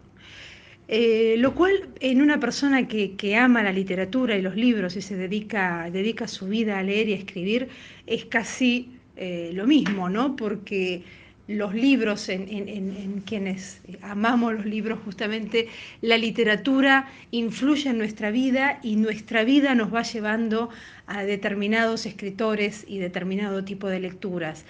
Eh, 0.92 1.36
lo 1.38 1.54
cual 1.54 1.89
en 2.00 2.20
una 2.20 2.39
persona 2.39 2.88
que, 2.88 3.36
ama 3.36 3.62
la 3.62 3.72
literatura 3.72 4.36
y 4.36 4.42
los 4.42 4.56
libros 4.56 4.96
y 4.96 5.04
se 5.04 5.16
dedica, 5.16 5.88
dedica 5.92 6.28
su 6.28 6.48
vida 6.48 6.80
a 6.80 6.84
leer 6.84 7.10
y 7.10 7.13
a 7.13 7.16
escribir, 7.16 7.68
es 8.08 8.25
casi 8.25 8.89
eh, 9.16 9.51
lo 9.54 9.68
mismo, 9.68 10.10
¿no? 10.10 10.36
Porque 10.36 11.04
los 11.50 11.74
libros, 11.74 12.29
en, 12.29 13.24
quienes 13.25 13.82
amamos 14.03 14.53
los 14.53 14.65
libros, 14.68 15.00
justamente 15.03 15.68
la 16.00 16.15
literatura 16.15 17.10
influye 17.32 17.89
en 17.89 17.98
nuestra 17.98 18.29
vida 18.29 18.79
y 18.84 18.98
nuestra 18.98 19.44
vida 19.44 19.74
nos 19.74 19.91
va 19.91 20.03
llevando 20.03 20.70
a 21.08 21.24
determinados 21.24 22.06
escritores 22.06 22.86
y 22.88 23.00
determinado 23.00 23.65
tipo 23.65 23.88
de 23.88 24.00
lecturas. 24.00 24.63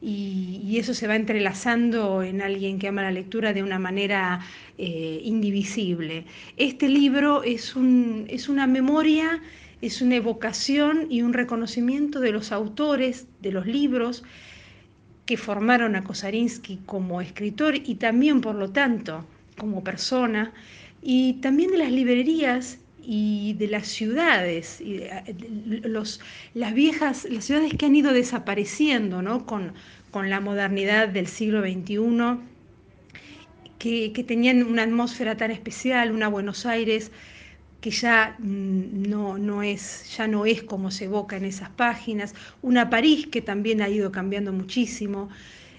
Y, 0.00 0.78
eso 0.78 0.94
se 0.94 1.06
va 1.06 1.16
entrelazando 1.16 2.22
en 2.22 2.40
alguien 2.40 2.78
que 2.78 2.88
ama 2.88 3.02
la 3.02 3.10
lectura 3.10 3.52
de 3.52 3.62
una 3.62 3.78
manera 3.78 4.40
eh, 4.78 5.20
indivisible. 5.22 6.24
Este 6.56 6.88
libro 6.88 7.42
es, 7.42 7.76
un, 7.76 8.24
es 8.28 8.48
una 8.48 8.66
memoria, 8.66 9.42
es 9.82 10.00
una 10.00 10.16
evocación 10.16 11.08
y 11.10 11.20
un 11.20 11.34
reconocimiento 11.34 12.20
de 12.20 12.32
los 12.32 12.52
autores 12.52 13.26
de 13.42 13.52
los 13.52 13.66
libros, 13.66 14.24
que 15.32 15.38
formaron 15.38 15.96
a 15.96 16.04
Kosarinsky 16.04 16.80
como 16.84 17.22
escritor 17.22 17.74
y 17.74 17.94
también, 17.94 18.42
por 18.42 18.54
lo 18.54 18.68
tanto, 18.68 19.24
como 19.56 19.82
persona, 19.82 20.52
y 21.00 21.40
también 21.40 21.70
de 21.70 21.78
las 21.78 21.90
librerías 21.90 22.78
y 23.02 23.54
de 23.54 23.68
las 23.68 23.88
ciudades, 23.88 24.82
y 24.82 25.00
los, 25.88 26.20
las 26.52 26.74
viejas, 26.74 27.26
las 27.30 27.46
ciudades 27.46 27.72
que 27.78 27.86
han 27.86 27.96
ido 27.96 28.12
desapareciendo 28.12 29.22
¿no? 29.22 29.46
con, 29.46 29.72
con 30.10 30.28
la 30.28 30.40
modernidad 30.40 31.08
del 31.08 31.26
siglo 31.26 31.62
XXI, 31.62 32.38
que, 33.78 34.12
que 34.12 34.24
tenían 34.24 34.62
una 34.64 34.82
atmósfera 34.82 35.38
tan 35.38 35.50
especial, 35.50 36.12
una 36.12 36.28
Buenos 36.28 36.66
Aires 36.66 37.10
que 37.82 37.90
ya 37.90 38.36
mm, 38.38 39.10
no, 39.10 39.36
no, 39.36 39.62
es, 39.62 40.16
ya 40.16 40.26
no 40.28 40.46
es 40.46 40.62
como 40.62 40.90
se 40.90 41.04
evoca 41.06 41.36
en 41.36 41.44
esas 41.44 41.68
páginas, 41.68 42.34
una 42.62 42.88
París 42.88 43.26
que 43.26 43.42
también 43.42 43.82
ha 43.82 43.88
ido 43.88 44.12
cambiando 44.12 44.52
muchísimo. 44.52 45.28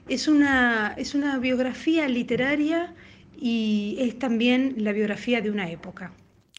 Es 0.09 0.27
una, 0.27 0.93
es 0.97 1.15
una 1.15 1.39
biografía 1.39 2.07
literaria 2.09 2.93
y 3.39 3.95
es 3.99 4.19
también 4.19 4.75
la 4.77 4.91
biografía 4.91 5.41
de 5.41 5.49
una 5.49 5.71
época. 5.71 6.11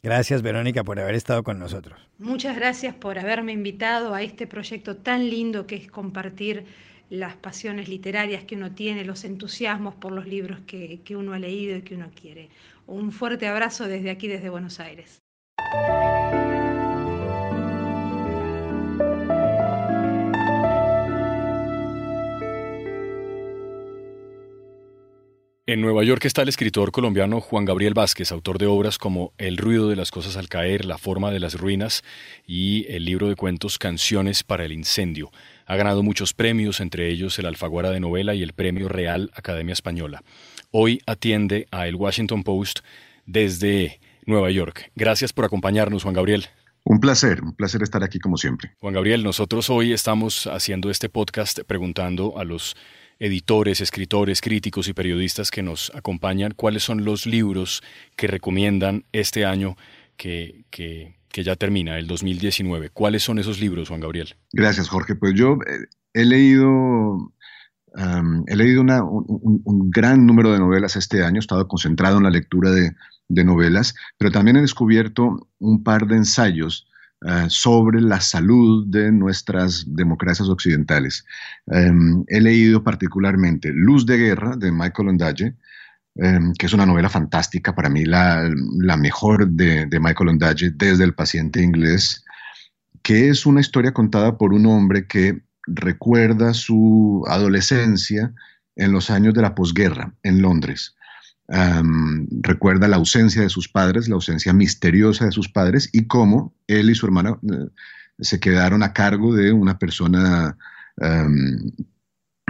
Gracias 0.02 0.40
Verónica 0.40 0.82
por 0.82 0.98
haber 0.98 1.14
estado 1.14 1.42
con 1.44 1.58
nosotros. 1.58 2.00
Muchas 2.18 2.56
gracias 2.56 2.94
por 2.94 3.18
haberme 3.18 3.52
invitado 3.52 4.14
a 4.14 4.22
este 4.22 4.46
proyecto 4.46 4.96
tan 4.96 5.28
lindo 5.28 5.66
que 5.66 5.76
es 5.76 5.90
compartir 5.90 6.64
las 7.10 7.36
pasiones 7.36 7.88
literarias 7.88 8.44
que 8.44 8.56
uno 8.56 8.72
tiene, 8.72 9.04
los 9.04 9.24
entusiasmos 9.24 9.94
por 9.94 10.12
los 10.12 10.26
libros 10.26 10.60
que, 10.66 11.00
que 11.04 11.16
uno 11.16 11.34
ha 11.34 11.38
leído 11.38 11.76
y 11.76 11.82
que 11.82 11.96
uno 11.96 12.10
quiere. 12.18 12.48
Un 12.86 13.12
fuerte 13.12 13.46
abrazo 13.46 13.86
desde 13.88 14.10
aquí, 14.10 14.26
desde 14.26 14.48
Buenos 14.48 14.80
Aires. 14.80 15.24
En 25.75 25.81
Nueva 25.81 26.04
York 26.04 26.25
está 26.26 26.43
el 26.43 26.49
escritor 26.49 26.93
colombiano 26.93 27.40
Juan 27.40 27.64
Gabriel 27.64 27.95
Vázquez, 27.95 28.31
autor 28.31 28.59
de 28.59 28.66
obras 28.66 28.97
como 28.97 29.33
El 29.38 29.57
ruido 29.57 29.88
de 29.88 29.97
las 29.97 30.12
cosas 30.12 30.37
al 30.37 30.49
caer, 30.49 30.85
La 30.85 30.99
forma 30.99 31.33
de 31.33 31.40
las 31.40 31.54
ruinas 31.54 32.04
y 32.47 32.87
el 32.90 33.04
libro 33.04 33.28
de 33.28 33.35
cuentos 33.35 33.76
Canciones 33.76 34.45
para 34.45 34.64
el 34.64 34.71
incendio. 34.71 35.33
Ha 35.66 35.75
ganado 35.75 36.04
muchos 36.04 36.33
premios, 36.33 36.78
entre 36.78 37.09
ellos 37.09 37.40
el 37.40 37.47
Alfaguara 37.47 37.90
de 37.90 37.99
Novela 37.99 38.37
y 38.37 38.45
el 38.45 38.52
Premio 38.52 38.88
Real 38.88 39.33
Academia 39.35 39.73
Española. 39.73 40.23
Hoy 40.71 41.00
atiende 41.07 41.66
a 41.73 41.88
El 41.88 41.97
Washington 41.97 42.45
Post 42.45 42.78
desde 43.26 43.99
Nueva 44.26 44.50
York. 44.50 44.90
Gracias 44.95 45.33
por 45.33 45.45
acompañarnos, 45.45 46.02
Juan 46.02 46.14
Gabriel. 46.14 46.47
Un 46.85 47.00
placer, 47.00 47.43
un 47.43 47.54
placer 47.54 47.83
estar 47.83 48.04
aquí 48.04 48.19
como 48.19 48.37
siempre. 48.37 48.75
Juan 48.78 48.93
Gabriel, 48.93 49.25
nosotros 49.25 49.71
hoy 49.71 49.93
estamos 49.93 50.47
haciendo 50.47 50.90
este 50.90 51.09
podcast 51.09 51.61
preguntando 51.66 52.38
a 52.38 52.45
los 52.45 52.76
editores, 53.19 53.81
escritores, 53.81 54.40
críticos 54.40 54.88
y 54.88 54.93
periodistas 54.93 55.50
que 55.50 55.62
nos 55.62 55.90
acompañan 55.95 56.52
cuáles 56.54 56.83
son 56.83 57.04
los 57.04 57.25
libros 57.25 57.83
que 58.16 58.26
recomiendan 58.26 59.04
este 59.12 59.47
año 59.47 59.76
que, 60.16 60.64
que, 60.71 61.14
ya 61.43 61.57
termina, 61.57 61.99
el 61.99 62.07
2019. 62.07 62.90
¿Cuáles 62.90 63.23
son 63.23 63.38
esos 63.38 63.61
libros, 63.61 63.88
Juan 63.88 64.00
Gabriel? 64.00 64.37
Gracias, 64.52 64.88
Jorge. 64.88 65.14
Pues 65.14 65.35
yo 65.35 65.54
eh, 65.66 65.87
he 66.12 66.25
leído 66.25 67.33
he 68.46 68.56
leído 68.56 68.82
un, 68.82 69.90
gran 69.90 70.26
número 70.26 70.52
de 70.52 70.58
novelas 70.58 70.96
este 70.96 71.24
año, 71.24 71.36
he 71.36 71.40
estado 71.40 71.68
concentrado 71.68 72.18
en 72.18 72.24
la 72.24 72.30
lectura 72.30 72.70
de, 72.70 72.94
novelas, 73.28 73.94
pero 74.18 74.30
también 74.30 74.56
he 74.56 74.60
descubierto 74.60 75.48
un 75.58 75.82
par 75.82 76.06
de 76.06 76.16
ensayos 76.16 76.86
eh, 77.26 77.46
sobre 77.48 78.00
la 78.00 78.20
salud 78.20 78.86
de 78.86 79.10
nuestras 79.10 79.84
democracias 79.88 80.48
occidentales. 80.48 81.24
Em, 81.66 82.22
he 82.28 82.40
leído 82.40 82.84
particularmente 82.84 83.72
Luz 83.72 84.04
de 84.06 84.18
Guerra 84.18 84.56
de 84.56 84.70
Michael 84.70 85.08
Ondaatje, 85.08 85.56
em, 86.16 86.52
que 86.52 86.66
es 86.66 86.72
una 86.74 86.86
novela 86.86 87.08
fantástica, 87.08 87.74
para 87.74 87.88
mí 87.88 88.04
la, 88.04 88.50
mejor 88.98 89.48
de, 89.48 89.86
de 89.86 90.00
Michael 90.00 90.30
Ondaatje 90.30 90.70
desde 90.70 91.04
El 91.04 91.14
paciente 91.14 91.62
inglés, 91.62 92.24
que 93.02 93.30
es 93.30 93.46
una 93.46 93.60
historia 93.60 93.92
contada 93.92 94.36
por 94.36 94.52
un 94.52 94.66
hombre 94.66 95.06
que 95.06 95.42
recuerda 95.66 96.54
su 96.54 97.25
adolescencia 97.28 98.33
en 98.76 98.92
los 98.92 99.11
años 99.11 99.35
de 99.35 99.42
la 99.42 99.54
posguerra 99.54 100.14
en 100.23 100.42
Londres. 100.42 100.94
recuerda 102.42 102.88
la 102.88 102.97
ausencia 102.97 103.42
de 103.42 103.50
sus 103.50 103.68
padres, 103.68 104.09
la 104.09 104.14
ausencia 104.14 104.52
misteriosa 104.52 105.26
de 105.26 105.33
sus 105.33 105.49
padres 105.49 105.90
y 105.92 106.06
cómo 106.06 106.54
él 106.66 106.88
y 106.88 106.94
su 106.94 107.04
hermana 107.04 107.38
eh, 107.42 107.68
se 108.21 108.40
quedaron 108.40 108.83
a 108.83 108.92
cargo 108.92 109.35
de 109.35 109.52
una 109.52 109.78
persona 109.78 110.56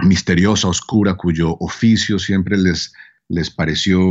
misteriosa, 0.03 0.67
oscura, 0.67 1.15
cuyo 1.15 1.57
oficio 1.59 2.19
siempre 2.19 2.57
les, 2.57 2.93
les 3.29 3.49
pareció 3.49 4.01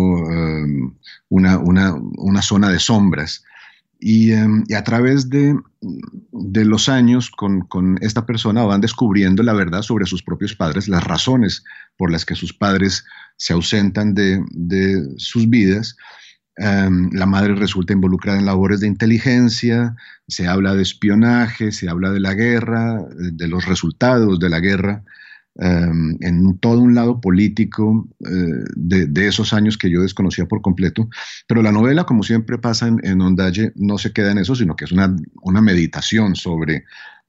una, 1.29 1.59
una, 1.59 2.43
zona 2.43 2.71
de 2.71 2.79
sombras. 2.79 3.45
Y, 4.01 4.33
a 4.33 4.85
través 4.85 5.29
de, 5.31 5.57
los 6.33 6.89
años 6.89 7.31
con, 7.31 7.99
esta 8.01 8.27
persona 8.27 8.65
van 8.65 8.81
descubriendo 8.81 9.43
la 9.43 9.53
verdad 9.53 9.83
sobre 9.83 10.07
sus 10.07 10.23
propios 10.23 10.55
padres, 10.55 10.89
las 10.89 11.05
razones 11.05 11.65
por 11.97 12.11
las 12.11 12.25
que 12.25 12.35
sus 12.35 12.53
padres 12.53 13.05
se 13.37 13.53
ausentan 13.53 14.15
de, 14.15 14.43
sus 15.17 15.49
vidas. 15.49 15.97
Em, 16.57 17.11
la 17.13 17.27
madre 17.27 17.55
resulta 17.55 17.93
involucrada 17.93 18.39
en 18.39 18.47
labores 18.47 18.81
de 18.81 18.87
inteligencia, 18.87 19.97
se 20.29 20.47
habla 20.47 20.75
de 20.75 20.83
espionaje, 20.83 21.73
se 21.73 21.89
habla 21.89 22.13
de 22.13 22.21
la 22.21 22.35
guerra, 22.35 23.05
de 23.17 23.49
los 23.49 23.67
resultados 23.67 24.39
de 24.39 24.51
la 24.51 24.61
guerra. 24.61 25.05
Em, 25.57 26.17
en 26.21 26.59
todo 26.59 26.81
un 26.81 26.97
lado 26.97 27.21
político 27.21 28.09
eh, 28.27 28.65
de, 28.75 29.29
esos 29.29 29.53
años 29.53 29.79
que 29.79 29.89
yo 29.89 30.03
desconocía 30.03 30.47
por 30.47 30.61
completo. 30.63 31.09
Pero 31.47 31.63
la 31.63 31.71
novela, 31.71 32.05
como 32.05 32.25
siempre 32.25 32.59
pasa 32.59 32.89
en, 32.89 32.99
en 33.05 33.21
Ondaye, 33.21 33.73
no 33.77 33.99
se 33.99 34.13
queda 34.13 34.33
en 34.33 34.39
eso, 34.39 34.57
sino 34.57 34.75
que 34.75 34.85
es 34.85 34.93
una, 34.93 35.15
una 35.43 35.61
meditación 35.61 36.35
sobre, 36.35 36.85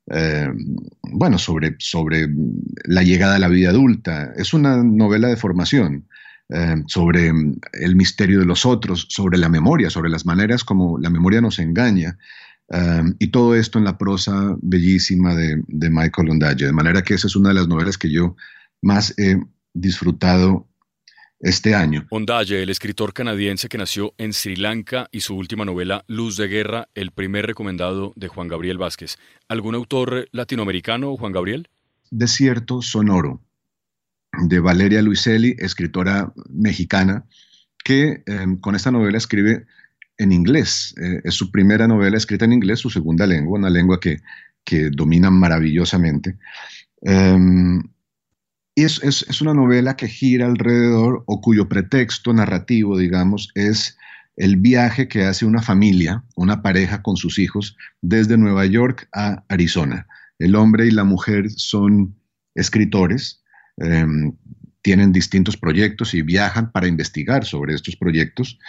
em, 0.08 0.75
bueno, 1.03 1.38
sobre, 1.38 1.75
sobre 1.77 2.27
la 2.86 3.03
llegada 3.03 3.36
a 3.36 3.39
la 3.39 3.48
vida 3.48 3.70
adulta. 3.70 4.34
Es 4.36 4.53
una 4.53 4.84
novela 4.84 5.27
de 5.27 5.38
formación. 5.38 6.08
Em, 6.50 6.84
sobre 6.88 7.32
el 7.74 7.96
misterio 7.96 8.39
de 8.39 8.46
los 8.46 8.67
otros, 8.67 9.08
sobre 9.10 9.39
la 9.39 9.50
memoria, 9.50 9.89
sobre 9.89 10.12
las 10.12 10.27
maneras 10.27 10.63
como 10.63 11.00
la 11.00 11.10
memoria 11.10 11.41
nos 11.41 11.58
engaña, 11.58 12.20
y 13.19 13.27
todo 13.27 13.55
esto 13.55 13.77
en 13.77 13.86
la 13.86 13.98
prosa 13.98 14.55
bellísima 14.62 15.36
de, 15.36 15.63
Michael 15.67 16.29
Ondaatje. 16.29 16.65
De 16.65 16.74
manera 16.74 17.03
que 17.03 17.13
esa 17.13 17.27
es 17.27 17.36
una 17.36 17.50
de 17.50 17.55
las 17.55 17.67
novelas 17.67 17.98
que 17.98 18.12
yo 18.12 18.36
más 18.81 19.13
he 19.17 19.39
disfrutado 19.74 20.67
este 21.39 21.75
año. 21.75 22.07
Ondaatje, 22.10 22.63
el 22.63 22.69
escritor 22.69 23.13
canadiense 23.13 23.69
que 23.69 23.77
nació 23.77 24.13
en 24.17 24.34
Sri 24.34 24.55
Lanka 24.55 25.10
y 25.12 25.19
su 25.22 25.36
última 25.36 25.65
novela 25.65 26.03
Luz 26.07 26.38
de 26.38 26.48
Guerra, 26.48 26.89
el 26.95 27.12
primer 27.12 27.45
recomendado 27.45 28.13
de 28.15 28.27
Juan 28.27 28.48
Gabriel 28.48 28.77
Vázquez. 28.77 29.17
¿Algún 29.48 29.75
autor 29.75 30.27
latinoamericano, 30.31 31.15
Juan 31.17 31.34
Gabriel? 31.34 31.67
Desierto 32.10 32.81
Sonoro, 32.81 33.41
de 34.43 34.60
Valeria 34.60 35.01
Luiselli, 35.01 35.55
escritora 35.60 36.34
mexicana, 36.50 37.25
que 37.84 38.24
em, 38.25 38.57
con 38.57 38.75
esta 38.75 38.91
novela 38.91 39.17
escribe 39.17 39.65
en 40.17 40.31
inglés. 40.31 40.93
Eh, 41.01 41.22
es 41.24 41.36
su 41.36 41.51
primera 41.51 41.88
novela 41.88 42.17
escrita 42.17 42.45
en 42.45 42.53
inglés, 42.53 42.79
su 42.79 42.89
segunda 42.89 43.27
lengua, 43.27 43.60
una 43.60 43.69
lengua 43.69 44.00
que, 44.00 44.19
domina 44.91 45.29
maravillosamente. 45.29 46.38
Em, 47.01 47.84
y 48.74 48.84
es, 48.84 49.41
una 49.41 49.53
novela 49.53 49.95
que 49.95 50.07
gira 50.07 50.48
alrededor, 50.48 51.24
o 51.27 51.39
cuyo 51.39 51.69
pretexto 51.69 52.34
narrativo, 52.34 52.98
digamos, 52.98 53.51
es 53.53 53.98
el 54.38 54.57
viaje 54.57 55.07
que 55.07 55.24
hace 55.24 55.45
una 55.45 55.62
familia, 55.62 56.24
una 56.36 56.62
pareja 56.62 57.01
con 57.03 57.15
sus 57.15 57.38
hijos, 57.39 57.77
desde 58.01 58.38
Nueva 58.38 58.65
York 58.65 59.07
a 59.13 59.43
Arizona. 59.50 60.07
El 60.39 60.55
hombre 60.55 60.88
y 60.88 60.91
la 60.91 61.03
mujer 61.03 61.50
son 61.51 62.15
escritores, 62.55 63.43
em, 63.77 64.36
tienen 64.81 65.12
distintos 65.12 65.57
proyectos 65.57 66.13
y 66.13 66.22
viajan 66.22 66.72
para 66.72 66.88
investigar 66.88 67.45
sobre 67.45 67.75
estos 67.75 67.95
proyectos 67.95 68.60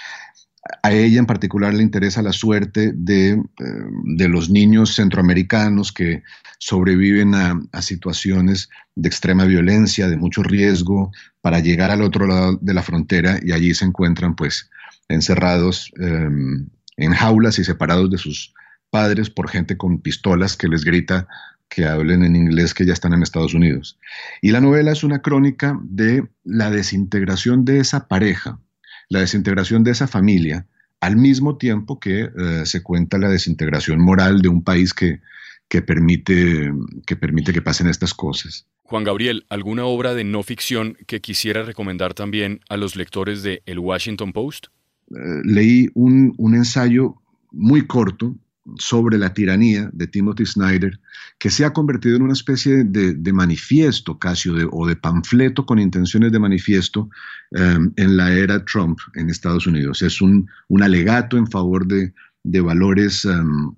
a 0.82 0.92
ella 0.92 1.18
en 1.18 1.26
particular 1.26 1.74
le 1.74 1.82
interesa 1.82 2.22
la 2.22 2.32
suerte 2.32 2.92
de, 2.94 3.30
eh, 3.30 3.42
de 3.58 4.28
los 4.28 4.50
niños 4.50 4.94
centroamericanos 4.94 5.92
que 5.92 6.22
sobreviven 6.58 7.34
a, 7.34 7.82
situaciones 7.82 8.70
de 8.94 9.08
extrema 9.08 9.44
violencia, 9.44 10.08
de 10.08 10.16
mucho 10.16 10.42
riesgo, 10.42 11.12
para 11.40 11.60
llegar 11.60 11.90
al 11.90 12.02
otro 12.02 12.26
lado 12.26 12.58
de 12.60 12.74
la 12.74 12.82
frontera 12.82 13.38
y 13.42 13.52
allí 13.52 13.74
se 13.74 13.84
encuentran 13.84 14.34
pues 14.34 14.70
encerrados 15.08 15.92
em, 16.00 16.66
en 16.96 17.12
jaulas 17.12 17.58
y 17.58 17.64
separados 17.64 18.10
de 18.10 18.18
sus 18.18 18.54
padres 18.90 19.30
por 19.30 19.48
gente 19.48 19.76
con 19.76 20.00
pistolas 20.00 20.56
que 20.56 20.68
les 20.68 20.84
grita 20.84 21.28
que 21.68 21.84
hablen 21.84 22.24
en 22.24 22.36
inglés 22.36 22.74
que 22.74 22.86
ya 22.86 22.92
están 22.92 23.12
en 23.12 23.22
Estados 23.22 23.54
Unidos. 23.54 23.98
Y 24.40 24.52
la 24.52 24.60
novela 24.60 24.92
es 24.92 25.04
una 25.04 25.20
crónica 25.20 25.78
de 25.82 26.26
la 26.44 26.70
desintegración 26.70 27.64
de 27.64 27.80
esa 27.80 28.08
pareja, 28.08 28.60
la 29.08 29.20
desintegración 29.20 29.84
de 29.84 29.92
esa 29.92 30.06
familia, 30.06 30.66
al 31.00 31.16
mismo 31.16 31.56
tiempo 31.56 32.00
que 32.00 32.22
eh, 32.22 32.62
se 32.64 32.82
cuenta 32.82 33.18
la 33.18 33.28
desintegración 33.28 34.00
moral 34.00 34.40
de 34.40 34.48
un 34.48 34.62
país 34.62 34.94
que, 34.94 35.20
que, 35.68 35.82
permite, 35.82 36.72
que 37.06 37.16
permite 37.16 37.52
que 37.52 37.62
pasen 37.62 37.88
estas 37.88 38.14
cosas. 38.14 38.66
Juan 38.84 39.04
Gabriel, 39.04 39.44
¿alguna 39.48 39.84
obra 39.84 40.14
de 40.14 40.24
no 40.24 40.42
ficción 40.42 40.96
que 41.06 41.20
quisiera 41.20 41.62
recomendar 41.62 42.14
también 42.14 42.60
a 42.68 42.76
los 42.76 42.96
lectores 42.96 43.42
de 43.42 43.62
El 43.66 43.78
Washington 43.78 44.32
Post? 44.32 44.66
Eh, 45.10 45.14
leí 45.44 45.88
un, 45.94 46.34
un 46.38 46.54
ensayo 46.54 47.16
muy 47.50 47.86
corto 47.86 48.36
sobre 48.78 49.18
la 49.18 49.32
tiranía 49.32 49.88
de 49.92 50.06
Timothy 50.06 50.46
Snyder, 50.46 50.98
que 51.38 51.50
se 51.50 51.64
ha 51.64 51.72
convertido 51.72 52.16
en 52.16 52.22
una 52.22 52.32
especie 52.32 52.84
de, 52.84 53.32
manifiesto 53.32 54.18
casi 54.18 54.48
o 54.48 54.86
de, 54.86 54.96
panfleto 54.96 55.66
con 55.66 55.78
intenciones 55.78 56.32
de 56.32 56.38
manifiesto 56.38 57.08
em, 57.52 57.92
en 57.96 58.16
la 58.16 58.32
era 58.32 58.64
Trump 58.64 58.98
en 59.14 59.30
Estados 59.30 59.66
Unidos. 59.66 60.02
Es 60.02 60.20
un, 60.20 60.48
alegato 60.80 61.36
en 61.36 61.46
favor 61.46 61.86
de, 61.86 62.12
valores, 62.60 63.24
em, 63.24 63.72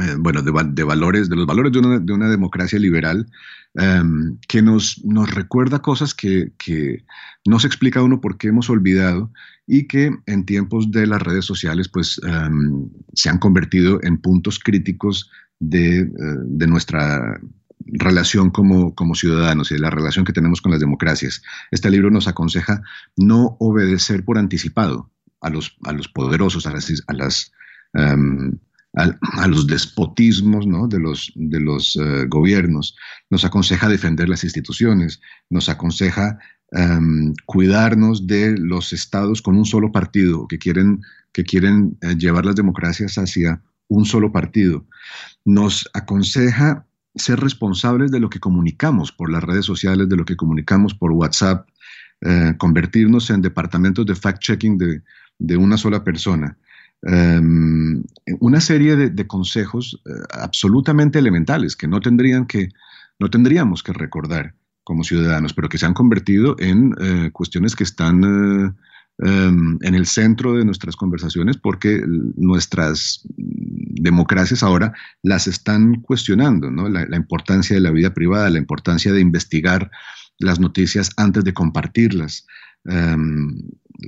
eh, 0.00 0.16
bueno, 0.18 0.42
de, 0.42 0.50
valores, 0.84 1.28
de 1.28 1.36
los 1.36 1.46
valores 1.46 1.72
de 1.72 1.78
una, 2.12 2.28
democracia 2.28 2.78
liberal 2.78 3.26
em, 3.74 4.38
que 4.48 4.62
nos, 4.62 5.04
nos 5.04 5.30
recuerda 5.34 5.80
cosas 5.80 6.14
que, 6.14 6.52
que 6.58 7.04
no 7.46 7.58
se 7.58 7.66
explica 7.66 8.02
uno 8.02 8.20
por 8.20 8.38
qué 8.38 8.48
hemos 8.48 8.70
olvidado 8.70 9.30
y 9.66 9.86
que 9.86 10.10
en 10.26 10.44
tiempos 10.44 10.90
de 10.90 11.06
las 11.06 11.22
redes 11.22 11.44
sociales 11.44 11.88
pues 11.88 12.20
em, 12.24 12.88
se 13.14 13.28
han 13.28 13.38
convertido 13.38 14.00
en 14.02 14.18
puntos 14.18 14.58
críticos 14.58 15.30
de, 15.58 16.00
eh, 16.00 16.10
de 16.44 16.66
nuestra 16.66 17.40
relación 17.86 18.50
como, 18.50 18.94
como, 18.94 19.14
ciudadanos 19.14 19.70
y 19.70 19.74
de 19.74 19.80
la 19.80 19.90
relación 19.90 20.24
que 20.24 20.32
tenemos 20.32 20.60
con 20.60 20.72
las 20.72 20.80
democracias. 20.80 21.42
Este 21.70 21.90
libro 21.90 22.10
nos 22.10 22.28
aconseja 22.28 22.82
no 23.16 23.56
obedecer 23.60 24.24
por 24.24 24.38
anticipado 24.38 25.10
a 25.40 25.50
los, 25.50 25.76
a 25.84 25.92
los 25.92 26.08
poderosos, 26.08 26.66
a 26.66 26.72
las, 26.72 26.90
a, 27.06 27.12
las, 27.12 27.52
em, 27.94 28.58
a, 28.96 29.46
los 29.46 29.66
despotismos 29.66 30.66
¿no? 30.66 30.88
de 30.88 30.98
los, 30.98 31.32
de 31.34 31.60
los 31.60 31.96
eh, 31.96 32.24
gobiernos, 32.26 32.96
nos 33.30 33.44
aconseja 33.44 33.88
defender 33.88 34.28
las 34.28 34.42
instituciones, 34.42 35.20
nos 35.50 35.68
aconseja 35.68 36.38
Em, 36.72 37.32
cuidarnos 37.44 38.26
de 38.26 38.58
los 38.58 38.92
estados 38.92 39.40
con 39.40 39.56
un 39.56 39.64
solo 39.64 39.92
partido, 39.92 40.48
que 40.48 40.58
quieren, 40.58 41.00
que 41.32 41.44
quieren 41.44 41.96
eh, 42.00 42.16
llevar 42.16 42.44
las 42.44 42.56
democracias 42.56 43.18
hacia 43.18 43.62
un 43.86 44.04
solo 44.04 44.32
partido. 44.32 44.84
Nos 45.44 45.88
aconseja 45.94 46.84
ser 47.14 47.38
responsables 47.38 48.10
de 48.10 48.18
lo 48.18 48.28
que 48.28 48.40
comunicamos 48.40 49.12
por 49.12 49.30
las 49.30 49.44
redes 49.44 49.64
sociales, 49.64 50.08
de 50.08 50.16
lo 50.16 50.24
que 50.24 50.36
comunicamos 50.36 50.92
por 50.92 51.12
WhatsApp, 51.12 51.68
eh, 52.22 52.54
convertirnos 52.58 53.30
en 53.30 53.42
departamentos 53.42 54.04
de 54.04 54.14
fact-checking 54.14 55.02
de, 55.38 55.56
una 55.56 55.76
sola 55.76 56.02
persona. 56.02 56.58
Em, 57.02 58.02
una 58.40 58.60
serie 58.60 58.96
de, 58.96 59.26
consejos 59.26 60.00
eh, 60.06 60.10
absolutamente 60.30 61.18
elementales 61.18 61.76
que 61.76 61.86
no, 61.86 62.00
tendrían 62.00 62.46
que 62.46 62.70
no 63.18 63.30
tendríamos 63.30 63.82
que 63.82 63.92
recordar 63.92 64.54
como 64.82 65.04
ciudadanos, 65.04 65.52
pero 65.52 65.68
que 65.68 65.78
se 65.78 65.86
han 65.86 65.94
convertido 65.94 66.56
en 66.58 66.94
eh, 67.00 67.30
cuestiones 67.32 67.76
que 67.76 67.84
están 67.84 68.76
em, 69.18 69.78
en 69.80 69.94
el 69.94 70.06
centro 70.06 70.54
de 70.54 70.64
nuestras 70.64 70.96
conversaciones 70.96 71.56
porque 71.56 72.02
nuestras 72.36 73.22
democracias 73.36 74.62
ahora 74.62 74.92
las 75.22 75.46
están 75.46 76.00
cuestionando, 76.02 76.70
¿no? 76.70 76.88
la, 76.88 77.16
importancia 77.16 77.74
de 77.74 77.80
la 77.80 77.90
vida 77.90 78.12
privada, 78.12 78.50
la 78.50 78.58
importancia 78.58 79.12
de 79.12 79.20
investigar 79.20 79.90
las 80.38 80.60
noticias 80.60 81.10
antes 81.16 81.44
de 81.44 81.54
compartirlas, 81.54 82.46
em, 82.84 83.58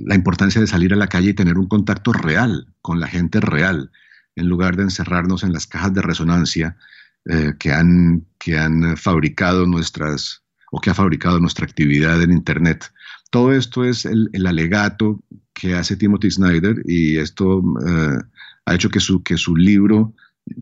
la 0.05 0.15
importancia 0.15 0.61
de 0.61 0.67
salir 0.67 0.93
a 0.93 0.97
la 0.97 1.07
calle 1.07 1.31
y 1.31 1.33
tener 1.33 1.57
un 1.57 1.67
contacto 1.67 2.13
real 2.13 2.67
con 2.81 2.99
la 2.99 3.07
gente 3.07 3.39
real, 3.39 3.91
en 4.35 4.47
lugar 4.47 4.75
de 4.77 4.83
encerrarnos 4.83 5.43
en 5.43 5.53
las 5.53 5.67
cajas 5.67 5.93
de 5.93 6.01
resonancia 6.01 6.77
eh, 7.25 7.53
que, 7.59 7.71
han, 7.71 8.25
que 8.39 8.57
han 8.57 8.95
fabricado 8.95 9.65
nuestras 9.65 10.43
o 10.71 10.79
que 10.79 10.89
ha 10.89 10.93
fabricado 10.93 11.39
nuestra 11.39 11.65
actividad 11.65 12.21
en 12.21 12.31
Internet. 12.31 12.91
Todo 13.29 13.53
esto 13.53 13.85
es 13.85 14.05
el, 14.05 14.29
alegato 14.45 15.23
que 15.53 15.75
hace 15.75 15.95
Timothy 15.95 16.31
Snyder 16.31 16.81
y 16.85 17.17
esto 17.17 17.61
eh, 17.87 18.17
ha 18.65 18.75
hecho 18.75 18.89
que 18.89 18.99
su, 18.99 19.21
que 19.23 19.37
su 19.37 19.55
libro 19.55 20.13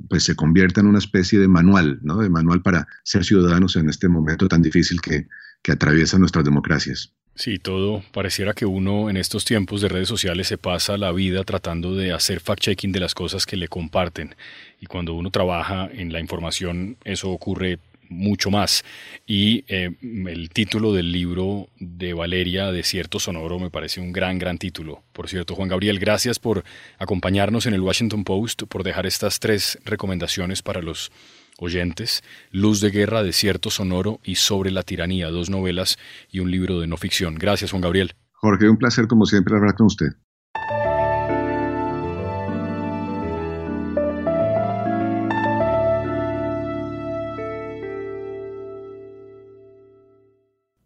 pues, 0.10 0.24
se 0.24 0.36
convierta 0.36 0.82
en 0.82 0.88
una 0.88 1.00
especie 1.00 1.40
de 1.40 1.48
manual, 1.48 2.00
¿no? 2.02 2.18
de 2.18 2.30
manual 2.30 2.62
para 2.62 2.88
ser 3.04 3.24
ciudadanos 3.24 3.76
en 3.76 3.90
este 3.90 4.10
momento 4.10 4.48
tan 4.48 4.62
difícil 4.62 5.00
que, 5.02 5.28
que 5.62 5.72
atraviesa 5.72 6.20
nuestras 6.20 6.46
democracias. 6.46 7.14
Sí, 7.38 7.60
todo 7.60 8.04
pareciera 8.14 8.54
que 8.54 8.66
uno 8.66 9.12
en 9.12 9.18
estos 9.18 9.46
tiempos 9.46 9.82
de 9.82 9.90
redes 9.90 10.08
sociales 10.08 10.48
se 10.48 10.58
pasa 10.58 10.98
la 10.98 11.12
vida 11.12 11.44
tratando 11.44 11.94
de 11.94 12.12
hacer 12.12 12.42
fact-checking 12.42 12.92
de 12.92 13.00
las 13.00 13.14
cosas 13.14 13.46
que 13.46 13.58
le 13.58 13.68
comparten. 13.68 14.36
Y 14.82 14.88
cuando 14.88 15.14
uno 15.14 15.30
trabaja 15.30 15.88
en 15.94 16.12
la 16.12 16.20
información, 16.20 16.98
eso 17.04 17.30
ocurre 17.30 17.78
mucho 18.10 18.52
más. 18.52 18.84
Y 19.26 19.66
eh, 19.68 19.96
el 20.02 20.50
título 20.50 20.94
del 20.94 21.12
libro 21.12 21.70
de 21.80 22.14
Valeria, 22.14 22.72
Desierto 22.72 23.20
Sonoro, 23.20 23.60
me 23.60 23.70
parece 23.70 24.00
un 24.00 24.12
gran, 24.12 24.38
gran 24.38 24.58
título. 24.58 25.04
Por 25.14 25.30
cierto, 25.30 25.56
Juan 25.56 25.70
Gabriel, 25.70 26.00
gracias 26.00 26.40
por 26.40 26.64
acompañarnos 26.98 27.66
en 27.66 27.74
el 27.74 27.82
Washington 27.82 28.24
Post, 28.24 28.64
por 28.64 28.84
dejar 28.84 29.06
estas 29.06 29.40
tres 29.40 29.80
recomendaciones 29.86 30.62
para 30.62 30.82
los 30.82 31.12
oyentes. 31.60 32.24
Luz 32.52 32.82
de 32.82 32.92
Guerra, 32.92 33.24
Desierto 33.24 33.70
Sonoro 33.70 34.20
y 34.24 34.36
Sobre 34.36 34.72
la 34.72 34.84
Tiranía, 34.84 35.30
dos 35.30 35.50
novelas 35.50 35.98
y 36.32 36.40
un 36.40 36.52
libro 36.52 36.80
de 36.80 36.88
no 36.88 36.98
ficción. 36.98 37.36
Gracias, 37.36 37.72
Juan 37.72 37.82
Gabriel. 37.82 38.14
Jorge, 38.34 38.70
un 38.70 38.78
placer 38.78 39.08
como 39.08 39.26
siempre 39.26 39.56
hablar 39.56 39.76
con 39.76 39.88
usted. 39.88 40.08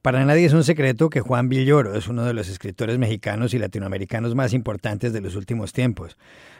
Para 0.01 0.25
nadie 0.25 0.45
es 0.45 0.53
un 0.53 0.63
secreto 0.63 1.11
que 1.11 1.21
Juan 1.21 1.47
Villoro 1.47 1.95
es 1.95 2.07
uno 2.07 2.25
de 2.25 2.33
los 2.33 2.49
escritores 2.49 2.97
mexicanos 2.97 3.53
y 3.53 3.59
latinoamericanos 3.59 4.33
más 4.33 4.51
importantes 4.51 5.13
de 5.13 5.21
los 5.21 5.35
últimos 5.35 5.73
tiempos. 5.73 6.17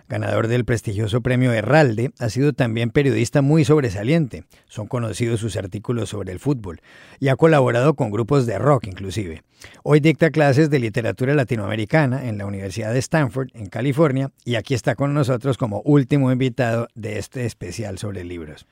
Ganador 0.08 0.48
del 0.48 0.64
prestigioso 0.64 1.22
premio 1.22 1.52
Herralde, 1.52 2.12
ha 2.20 2.30
sido 2.30 2.54
también 2.54 2.92
periodista 2.92 3.42
muy 3.42 3.66
sobresaliente. 3.66 4.44
Son 4.68 4.86
conocidos 4.86 5.40
sus 5.40 5.58
artículos 5.58 6.10
sobre 6.10 6.32
el 6.32 6.38
fútbol 6.38 6.82
y 7.20 7.30
ha 7.30 7.36
colaborado 7.36 7.96
con 7.96 8.12
grupos 8.12 8.46
de 8.46 8.60
rock 8.60 8.86
inclusive. 8.86 9.42
Hoy 9.82 10.02
dicta 10.02 10.30
clases 10.30 10.70
de 10.70 10.78
literatura 10.78 11.34
latinoamericana 11.34 12.28
en 12.28 12.38
la 12.38 12.46
Universidad 12.46 12.94
de 12.94 13.00
Stanford, 13.00 13.48
en 13.56 13.70
California, 13.70 14.30
y 14.46 14.54
aquí 14.54 14.76
está 14.76 14.94
con 14.94 15.16
nosotros 15.16 15.58
como 15.58 15.82
último 15.82 16.32
invitado 16.32 16.90
de 16.94 17.18
este 17.18 17.48
especial 17.48 17.98
sobre 17.98 18.24
libros. 18.24 18.68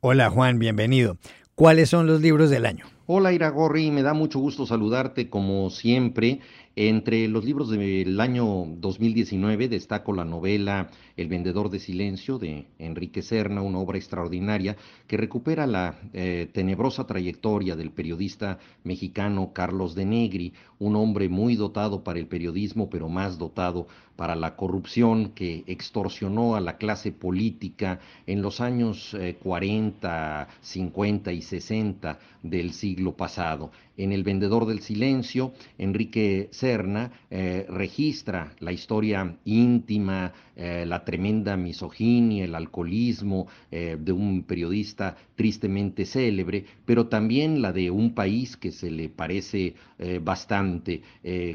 Hola 0.00 0.30
Juan, 0.30 0.58
bienvenido. 0.58 1.18
¿Cuáles 1.54 1.90
son 1.90 2.06
los 2.06 2.22
libros 2.22 2.48
del 2.48 2.64
año? 2.64 2.93
Hola 3.06 3.34
Iragorri, 3.34 3.90
me 3.90 4.00
da 4.00 4.14
mucho 4.14 4.38
gusto 4.38 4.64
saludarte 4.64 5.28
como 5.28 5.68
siempre. 5.68 6.40
Entre 6.74 7.28
los 7.28 7.44
libros 7.44 7.68
del 7.68 8.18
año 8.18 8.64
2019 8.78 9.68
destaco 9.68 10.14
la 10.14 10.24
novela 10.24 10.88
El 11.14 11.28
vendedor 11.28 11.68
de 11.68 11.80
silencio 11.80 12.38
de 12.38 12.66
Enrique 12.78 13.20
Serna, 13.20 13.60
una 13.60 13.78
obra 13.78 13.98
extraordinaria 13.98 14.78
que 15.06 15.18
recupera 15.18 15.66
la 15.66 16.00
eh, 16.14 16.48
tenebrosa 16.50 17.06
trayectoria 17.06 17.76
del 17.76 17.90
periodista 17.90 18.58
mexicano 18.84 19.52
Carlos 19.52 19.94
de 19.94 20.06
Negri, 20.06 20.54
un 20.84 20.96
hombre 20.96 21.28
muy 21.28 21.56
dotado 21.56 22.04
para 22.04 22.18
el 22.18 22.26
periodismo, 22.26 22.90
pero 22.90 23.08
más 23.08 23.38
dotado 23.38 23.86
para 24.16 24.36
la 24.36 24.54
corrupción 24.56 25.30
que 25.30 25.64
extorsionó 25.66 26.54
a 26.54 26.60
la 26.60 26.76
clase 26.76 27.12
política 27.12 28.00
en 28.26 28.42
los 28.42 28.60
años 28.60 29.16
40, 29.42 30.42
eh, 30.42 30.54
50 30.60 31.32
y 31.32 31.42
60 31.42 32.18
del 32.42 32.72
siglo 32.72 33.16
pasado. 33.16 33.70
En 33.96 34.12
El 34.12 34.24
vendedor 34.24 34.66
del 34.66 34.80
silencio, 34.80 35.52
Enrique 35.78 36.48
Serna 36.50 37.12
eh, 37.30 37.64
registra 37.68 38.52
la 38.58 38.72
historia 38.72 39.36
íntima, 39.44 40.32
eh, 40.56 40.84
la 40.86 41.04
tremenda 41.04 41.56
misoginia, 41.56 42.44
el 42.44 42.54
alcoholismo 42.54 43.46
de 43.70 44.12
un 44.12 44.44
periodista 44.44 45.16
tristemente 45.34 46.06
célebre, 46.06 46.64
pero 46.84 47.08
también 47.08 47.60
la 47.60 47.72
de 47.72 47.90
un 47.90 48.14
país 48.14 48.56
que 48.56 48.70
se 48.70 48.90
le 48.90 49.08
parece 49.08 49.74
bastante. 50.22 50.73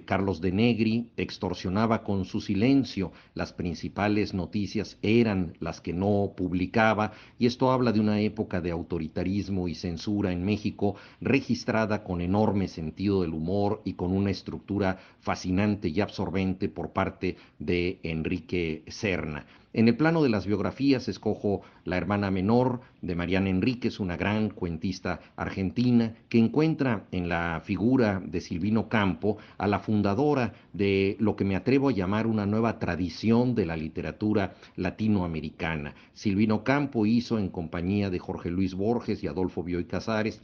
Carlos 0.06 0.42
de 0.42 0.52
Negri 0.52 1.10
extorsionaba 1.18 2.04
con 2.04 2.26
su 2.26 2.42
silencio, 2.42 3.12
las 3.34 3.54
principales 3.54 4.34
noticias 4.34 4.98
eran 5.02 5.54
las 5.60 5.82
que 5.82 5.94
no 5.94 6.34
publicaba, 6.36 7.12
y 7.38 7.46
esto 7.46 7.72
habla 7.72 7.92
de 7.92 8.00
una 8.00 8.20
época 8.22 8.62
de 8.62 8.72
autoritarismo 8.72 9.68
y 9.68 9.76
censura 9.76 10.32
en 10.32 10.44
México 10.44 10.96
registrada 11.22 12.04
con 12.04 12.22
enorme 12.22 12.68
sentido 12.68 13.22
del 13.22 13.34
humor 13.34 13.82
y 13.86 13.94
con 13.94 14.12
una 14.12 14.32
estructura 14.32 15.00
fascinante 15.20 15.90
y 15.90 16.02
absorbente 16.02 16.70
por 16.70 16.92
parte 16.92 17.38
de 17.58 18.00
Enrique 18.04 18.84
Serna. 18.88 19.46
En 19.72 19.88
el 19.88 19.96
plano 19.96 20.24
de 20.24 20.30
las 20.30 20.48
biografías 20.48 21.08
escojo 21.08 21.62
La 21.86 21.96
hermana 21.96 22.32
menor 22.32 22.82
de 23.04 23.14
Mariana 23.14 23.52
Enríquez, 23.52 24.00
una 24.00 24.18
gran 24.18 24.50
cuentista 24.50 25.20
argentina, 25.36 26.16
que 26.28 26.40
encuentra 26.40 27.06
en 27.12 27.30
la 27.30 27.62
figura 27.64 28.20
de 28.20 28.42
Silvino 28.42 28.90
Campo 28.90 29.38
a 29.60 29.68
la 29.68 29.78
fundadora 29.78 30.54
de 30.74 31.18
lo 31.20 31.36
que 31.36 31.46
me 31.46 31.56
atrevo 31.56 31.90
a 31.90 31.94
llamar 31.94 32.26
una 32.26 32.48
nueva 32.48 32.80
tradición 32.80 33.54
de 33.54 33.68
la 33.68 33.78
literatura 33.78 34.56
latinoamericana. 34.76 35.94
Silvino 36.14 36.64
Campo 36.64 37.06
hizo 37.06 37.38
en 37.38 37.50
compañía 37.50 38.10
de 38.10 38.18
Jorge 38.18 38.50
Luis 38.50 38.74
Borges 38.74 39.24
y 39.24 39.28
Adolfo 39.28 39.62
Bioy 39.62 39.86
Casares 39.86 40.42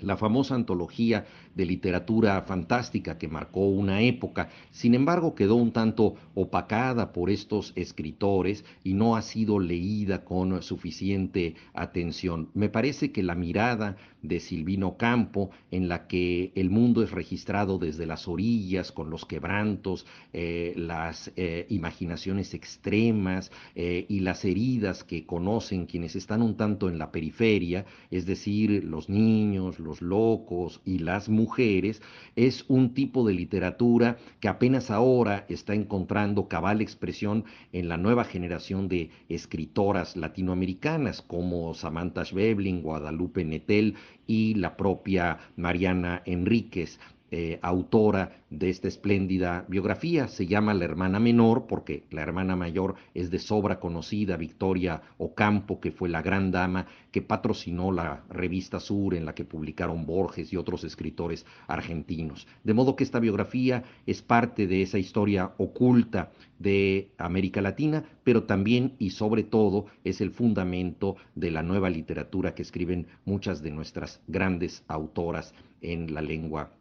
la 0.00 0.16
famosa 0.16 0.54
antología 0.54 1.26
de 1.54 1.66
literatura 1.66 2.40
fantástica 2.42 3.18
que 3.18 3.28
marcó 3.28 3.68
una 3.68 4.02
época, 4.02 4.48
sin 4.70 4.94
embargo 4.94 5.34
quedó 5.34 5.56
un 5.56 5.72
tanto 5.72 6.14
opacada 6.34 7.12
por 7.12 7.30
estos 7.30 7.72
escritores 7.76 8.64
y 8.84 8.94
no 8.94 9.16
ha 9.16 9.22
sido 9.22 9.58
leída 9.58 10.24
con 10.24 10.62
suficiente 10.62 11.54
atención. 11.74 12.48
Me 12.54 12.68
parece 12.68 13.12
que 13.12 13.22
la 13.22 13.34
mirada 13.34 13.96
de 14.22 14.40
Silvino 14.40 14.96
Campo, 14.96 15.50
en 15.70 15.88
la 15.88 16.06
que 16.06 16.52
el 16.54 16.70
mundo 16.70 17.02
es 17.02 17.10
registrado 17.10 17.78
desde 17.78 18.06
las 18.06 18.28
orillas, 18.28 18.92
con 18.92 19.10
los 19.10 19.24
quebrantos, 19.24 20.06
eh, 20.32 20.74
las 20.76 21.32
eh, 21.36 21.66
imaginaciones 21.70 22.54
extremas 22.54 23.50
eh, 23.74 24.06
y 24.08 24.20
las 24.20 24.44
heridas 24.44 25.04
que 25.04 25.24
conocen 25.24 25.86
quienes 25.86 26.16
están 26.16 26.42
un 26.42 26.56
tanto 26.56 26.88
en 26.88 26.98
la 26.98 27.10
periferia, 27.10 27.86
es 28.10 28.26
decir, 28.26 28.84
los 28.84 29.08
niños, 29.08 29.78
los 29.78 30.02
locos 30.02 30.80
y 30.84 30.98
las 30.98 31.28
mujeres, 31.28 31.39
es 32.36 32.64
un 32.68 32.94
tipo 32.94 33.26
de 33.26 33.34
literatura 33.34 34.18
que 34.40 34.48
apenas 34.48 34.90
ahora 34.90 35.46
está 35.48 35.74
encontrando 35.74 36.48
cabal 36.48 36.80
expresión 36.80 37.44
en 37.72 37.88
la 37.88 37.96
nueva 37.96 38.24
generación 38.24 38.88
de 38.88 39.10
escritoras 39.28 40.16
latinoamericanas 40.16 41.22
como 41.22 41.74
Samantha 41.74 42.24
Schweblin, 42.24 42.82
Guadalupe 42.82 43.44
Netel 43.44 43.94
y 44.26 44.54
la 44.54 44.76
propia 44.76 45.38
Mariana 45.56 46.22
Enríquez. 46.24 46.98
Eh, 47.32 47.60
autora 47.62 48.42
de 48.50 48.70
esta 48.70 48.88
espléndida 48.88 49.64
biografía. 49.68 50.26
Se 50.26 50.48
llama 50.48 50.74
La 50.74 50.84
hermana 50.84 51.20
menor 51.20 51.68
porque 51.68 52.02
la 52.10 52.22
hermana 52.22 52.56
mayor 52.56 52.96
es 53.14 53.30
de 53.30 53.38
sobra 53.38 53.78
conocida, 53.78 54.36
Victoria 54.36 55.02
Ocampo, 55.16 55.78
que 55.78 55.92
fue 55.92 56.08
la 56.08 56.22
gran 56.22 56.50
dama 56.50 56.88
que 57.12 57.22
patrocinó 57.22 57.92
la 57.92 58.24
revista 58.30 58.80
Sur 58.80 59.14
en 59.14 59.26
la 59.26 59.36
que 59.36 59.44
publicaron 59.44 60.06
Borges 60.06 60.52
y 60.52 60.56
otros 60.56 60.82
escritores 60.82 61.46
argentinos. 61.68 62.48
De 62.64 62.74
modo 62.74 62.96
que 62.96 63.04
esta 63.04 63.20
biografía 63.20 63.84
es 64.06 64.22
parte 64.22 64.66
de 64.66 64.82
esa 64.82 64.98
historia 64.98 65.52
oculta 65.56 66.32
de 66.58 67.12
América 67.16 67.62
Latina, 67.62 68.02
pero 68.24 68.42
también 68.42 68.96
y 68.98 69.10
sobre 69.10 69.44
todo 69.44 69.86
es 70.02 70.20
el 70.20 70.32
fundamento 70.32 71.14
de 71.36 71.52
la 71.52 71.62
nueva 71.62 71.90
literatura 71.90 72.56
que 72.56 72.62
escriben 72.62 73.06
muchas 73.24 73.62
de 73.62 73.70
nuestras 73.70 74.20
grandes 74.26 74.82
autoras 74.88 75.54
en 75.80 76.12
la 76.12 76.22
lengua 76.22 76.72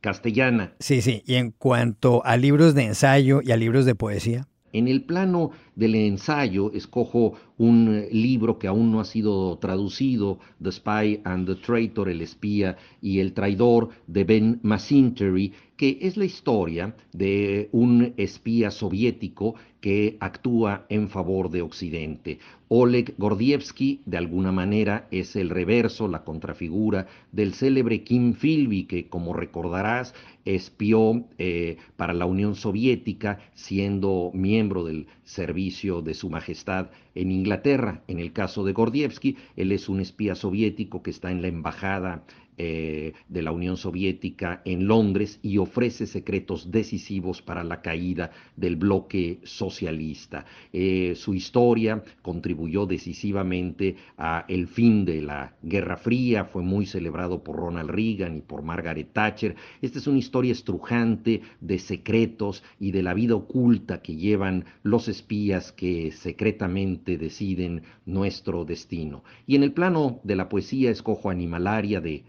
castellana. 0.00 0.72
Sí, 0.78 1.02
sí. 1.02 1.22
Y 1.26 1.34
en 1.36 1.50
cuanto 1.50 2.24
a 2.24 2.36
libros 2.36 2.74
de 2.74 2.84
ensayo 2.84 3.40
y 3.42 3.52
a 3.52 3.56
libros 3.56 3.84
de 3.84 3.94
poesía. 3.94 4.46
En 4.72 4.86
el 4.86 5.02
plano 5.02 5.50
del 5.74 5.96
ensayo, 5.96 6.72
escojo 6.72 7.34
un 7.58 8.06
libro 8.12 8.58
que 8.58 8.68
aún 8.68 8.92
no 8.92 9.00
ha 9.00 9.04
sido 9.04 9.58
traducido, 9.58 10.38
The 10.62 10.70
Spy 10.70 11.20
and 11.24 11.46
the 11.46 11.56
Traitor, 11.56 12.08
El 12.08 12.22
espía 12.22 12.76
y 13.02 13.18
el 13.18 13.32
traidor, 13.32 13.88
de 14.06 14.22
Ben 14.22 14.60
Masintery, 14.62 15.52
que 15.80 15.96
es 16.02 16.18
la 16.18 16.26
historia 16.26 16.94
de 17.14 17.70
un 17.72 18.12
espía 18.18 18.70
soviético 18.70 19.54
que 19.80 20.18
actúa 20.20 20.84
en 20.90 21.08
favor 21.08 21.48
de 21.48 21.62
Occidente. 21.62 22.38
Oleg 22.68 23.14
Gordievsky, 23.16 24.02
de 24.04 24.18
alguna 24.18 24.52
manera, 24.52 25.08
es 25.10 25.36
el 25.36 25.48
reverso, 25.48 26.06
la 26.06 26.22
contrafigura 26.22 27.06
del 27.32 27.54
célebre 27.54 28.04
Kim 28.04 28.34
Philby, 28.34 28.84
que, 28.84 29.08
como 29.08 29.32
recordarás, 29.32 30.14
espió 30.44 31.24
eh, 31.38 31.78
para 31.96 32.12
la 32.12 32.26
Unión 32.26 32.56
Soviética, 32.56 33.38
siendo 33.54 34.32
miembro 34.34 34.84
del 34.84 35.06
servicio 35.24 36.02
de 36.02 36.12
Su 36.12 36.28
Majestad 36.28 36.90
en 37.14 37.32
Inglaterra. 37.32 38.02
En 38.06 38.18
el 38.18 38.34
caso 38.34 38.64
de 38.64 38.74
Gordievsky, 38.74 39.38
él 39.56 39.72
es 39.72 39.88
un 39.88 40.00
espía 40.00 40.34
soviético 40.34 41.02
que 41.02 41.10
está 41.10 41.30
en 41.30 41.40
la 41.40 41.48
embajada 41.48 42.22
eh, 42.62 43.14
de 43.26 43.40
la 43.40 43.52
Unión 43.52 43.78
Soviética 43.78 44.60
en 44.66 44.86
Londres 44.86 45.38
y 45.40 45.56
ofrece 45.56 46.06
secretos 46.06 46.70
decisivos 46.70 47.40
para 47.40 47.64
la 47.64 47.80
caída 47.80 48.32
del 48.54 48.76
bloque 48.76 49.40
socialista. 49.44 50.44
Eh, 50.70 51.14
su 51.16 51.32
historia 51.32 52.04
contribuyó 52.20 52.84
decisivamente 52.84 53.96
a 54.18 54.44
el 54.46 54.68
fin 54.68 55.06
de 55.06 55.22
la 55.22 55.54
Guerra 55.62 55.96
Fría, 55.96 56.44
fue 56.44 56.62
muy 56.62 56.84
celebrado 56.84 57.42
por 57.42 57.56
Ronald 57.56 57.88
Reagan 57.88 58.36
y 58.36 58.42
por 58.42 58.60
Margaret 58.60 59.10
Thatcher. 59.10 59.56
Esta 59.80 59.98
es 59.98 60.06
una 60.06 60.18
historia 60.18 60.52
estrujante 60.52 61.40
de 61.62 61.78
secretos 61.78 62.62
y 62.78 62.90
de 62.90 63.02
la 63.02 63.14
vida 63.14 63.36
oculta 63.36 64.02
que 64.02 64.16
llevan 64.16 64.66
los 64.82 65.08
espías 65.08 65.72
que 65.72 66.10
secretamente 66.10 67.16
deciden 67.16 67.84
nuestro 68.04 68.66
destino. 68.66 69.24
Y 69.46 69.56
en 69.56 69.62
el 69.62 69.72
plano 69.72 70.20
de 70.24 70.36
la 70.36 70.50
poesía 70.50 70.90
escojo 70.90 71.30
Animalaria 71.30 72.02
de 72.02 72.24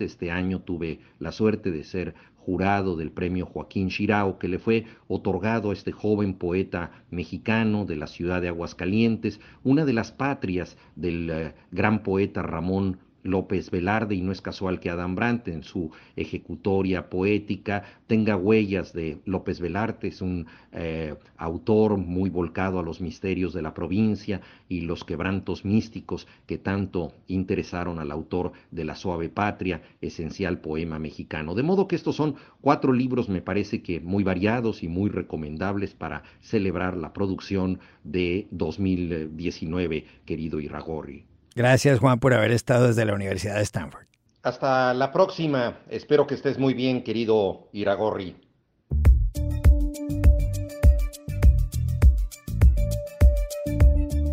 Este 0.00 0.32
año 0.32 0.60
tuve 0.60 0.98
la 1.20 1.30
suerte 1.30 1.70
de 1.70 1.84
ser 1.84 2.14
jurado 2.36 2.96
del 2.96 3.12
premio 3.12 3.46
Joaquín 3.46 3.90
Chirao, 3.90 4.38
que 4.38 4.48
le 4.48 4.58
fue 4.58 4.86
otorgado 5.06 5.70
a 5.70 5.72
este 5.72 5.92
joven 5.92 6.34
poeta 6.34 6.90
mexicano 7.10 7.84
de 7.84 7.94
la 7.94 8.08
ciudad 8.08 8.42
de 8.42 8.48
Aguascalientes, 8.48 9.40
una 9.62 9.84
de 9.84 9.92
las 9.92 10.10
patrias 10.10 10.76
del 10.96 11.30
eh, 11.30 11.54
gran 11.70 12.02
poeta 12.02 12.42
Ramón 12.42 12.98
López 13.26 13.70
Velarde, 13.70 14.14
y 14.14 14.22
no 14.22 14.32
es 14.32 14.40
casual 14.40 14.80
que 14.80 14.90
Adam 14.90 15.14
Brandt 15.14 15.48
en 15.48 15.62
su 15.62 15.90
ejecutoria 16.16 17.10
poética 17.10 17.84
tenga 18.06 18.36
huellas 18.36 18.92
de 18.92 19.18
López 19.24 19.60
Velarde, 19.60 20.08
es 20.08 20.20
un 20.20 20.46
eh, 20.72 21.14
autor 21.36 21.96
muy 21.96 22.30
volcado 22.30 22.78
a 22.78 22.82
los 22.82 23.00
misterios 23.00 23.52
de 23.52 23.62
la 23.62 23.74
provincia 23.74 24.40
y 24.68 24.82
los 24.82 25.04
quebrantos 25.04 25.64
místicos 25.64 26.26
que 26.46 26.58
tanto 26.58 27.12
interesaron 27.28 27.98
al 27.98 28.10
autor 28.10 28.52
de 28.70 28.84
La 28.84 28.94
Suave 28.94 29.28
Patria, 29.28 29.82
esencial 30.00 30.60
poema 30.60 30.98
mexicano. 30.98 31.54
De 31.54 31.62
modo 31.62 31.88
que 31.88 31.96
estos 31.96 32.16
son 32.16 32.36
cuatro 32.60 32.92
libros, 32.92 33.28
me 33.28 33.42
parece 33.42 33.82
que 33.82 34.00
muy 34.00 34.24
variados 34.24 34.82
y 34.82 34.88
muy 34.88 35.10
recomendables 35.10 35.94
para 35.94 36.22
celebrar 36.40 36.96
la 36.96 37.12
producción 37.12 37.78
de 38.04 38.46
2019, 38.50 40.04
querido 40.24 40.60
Iragorri. 40.60 41.24
Gracias 41.56 42.00
Juan 42.00 42.20
por 42.20 42.34
haber 42.34 42.50
estado 42.50 42.88
desde 42.88 43.06
la 43.06 43.14
Universidad 43.14 43.56
de 43.56 43.62
Stanford. 43.62 44.04
Hasta 44.42 44.92
la 44.92 45.10
próxima. 45.10 45.78
Espero 45.88 46.26
que 46.26 46.34
estés 46.34 46.58
muy 46.58 46.74
bien, 46.74 47.02
querido 47.02 47.70
Iragorri. 47.72 48.36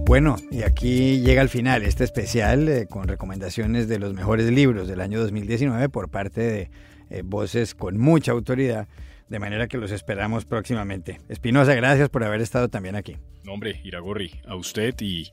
Bueno, 0.05 0.35
y 0.51 0.63
aquí 0.63 1.21
llega 1.21 1.41
al 1.41 1.47
final 1.47 1.83
este 1.83 2.03
especial 2.03 2.67
eh, 2.67 2.87
con 2.87 3.07
recomendaciones 3.07 3.87
de 3.87 3.99
los 3.99 4.13
mejores 4.13 4.51
libros 4.51 4.89
del 4.89 4.99
año 4.99 5.21
2019 5.21 5.87
por 5.87 6.09
parte 6.09 6.41
de 6.41 6.69
eh, 7.09 7.21
voces 7.23 7.73
con 7.73 7.97
mucha 7.97 8.33
autoridad, 8.33 8.89
de 9.29 9.39
manera 9.39 9.69
que 9.69 9.77
los 9.77 9.91
esperamos 9.91 10.43
próximamente. 10.43 11.21
Espinosa, 11.29 11.73
gracias 11.73 12.09
por 12.09 12.25
haber 12.25 12.41
estado 12.41 12.67
también 12.67 12.97
aquí. 12.97 13.15
No, 13.45 13.53
hombre, 13.53 13.79
Iragorri, 13.85 14.41
a 14.45 14.55
usted 14.55 14.93
y 14.99 15.31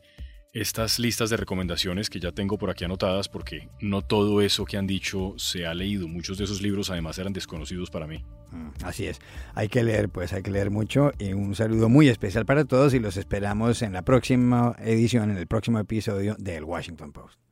estas 0.53 0.99
listas 0.99 1.31
de 1.31 1.37
recomendaciones 1.37 2.11
que 2.11 2.21
ya 2.21 2.33
tengo 2.33 2.59
por 2.59 2.71
aquí 2.71 2.85
anotadas 2.85 3.29
porque 3.29 3.69
no 3.81 4.03
todo 4.03 4.41
eso 4.41 4.65
que 4.65 4.77
han 4.77 4.87
dicho 4.87 5.35
se 5.37 5.67
ha 5.67 5.75
leído. 5.75 6.09
Muchos 6.09 6.39
de 6.39 6.45
esos 6.45 6.61
libros 6.61 6.91
además 6.91 7.19
eran 7.19 7.33
desconocidos 7.33 7.91
para 7.91 8.07
mí. 8.07 8.25
Mm, 8.51 8.85
así 8.85 9.07
es. 9.07 9.21
Hay 9.55 9.69
que 9.69 9.83
leer, 9.85 10.09
pues 10.09 10.33
hay 10.33 10.43
que 10.43 10.51
leer 10.51 10.71
mucho. 10.71 11.13
Y 11.19 11.33
un 11.33 11.55
saludo 11.55 11.89
muy 11.89 12.09
especial 12.09 12.47
para 12.47 12.65
todos 12.65 12.95
y 12.95 12.99
los 12.99 13.17
esperamos 13.17 13.83
en 13.83 13.93
la 13.93 14.03
próxima 14.03 14.75
edición, 14.81 15.31
en 15.31 15.37
el 15.37 15.47
próximo 15.47 15.79
episodio 15.79 16.37
del 16.39 16.65
Washington 16.65 17.13
Post. 17.13 17.50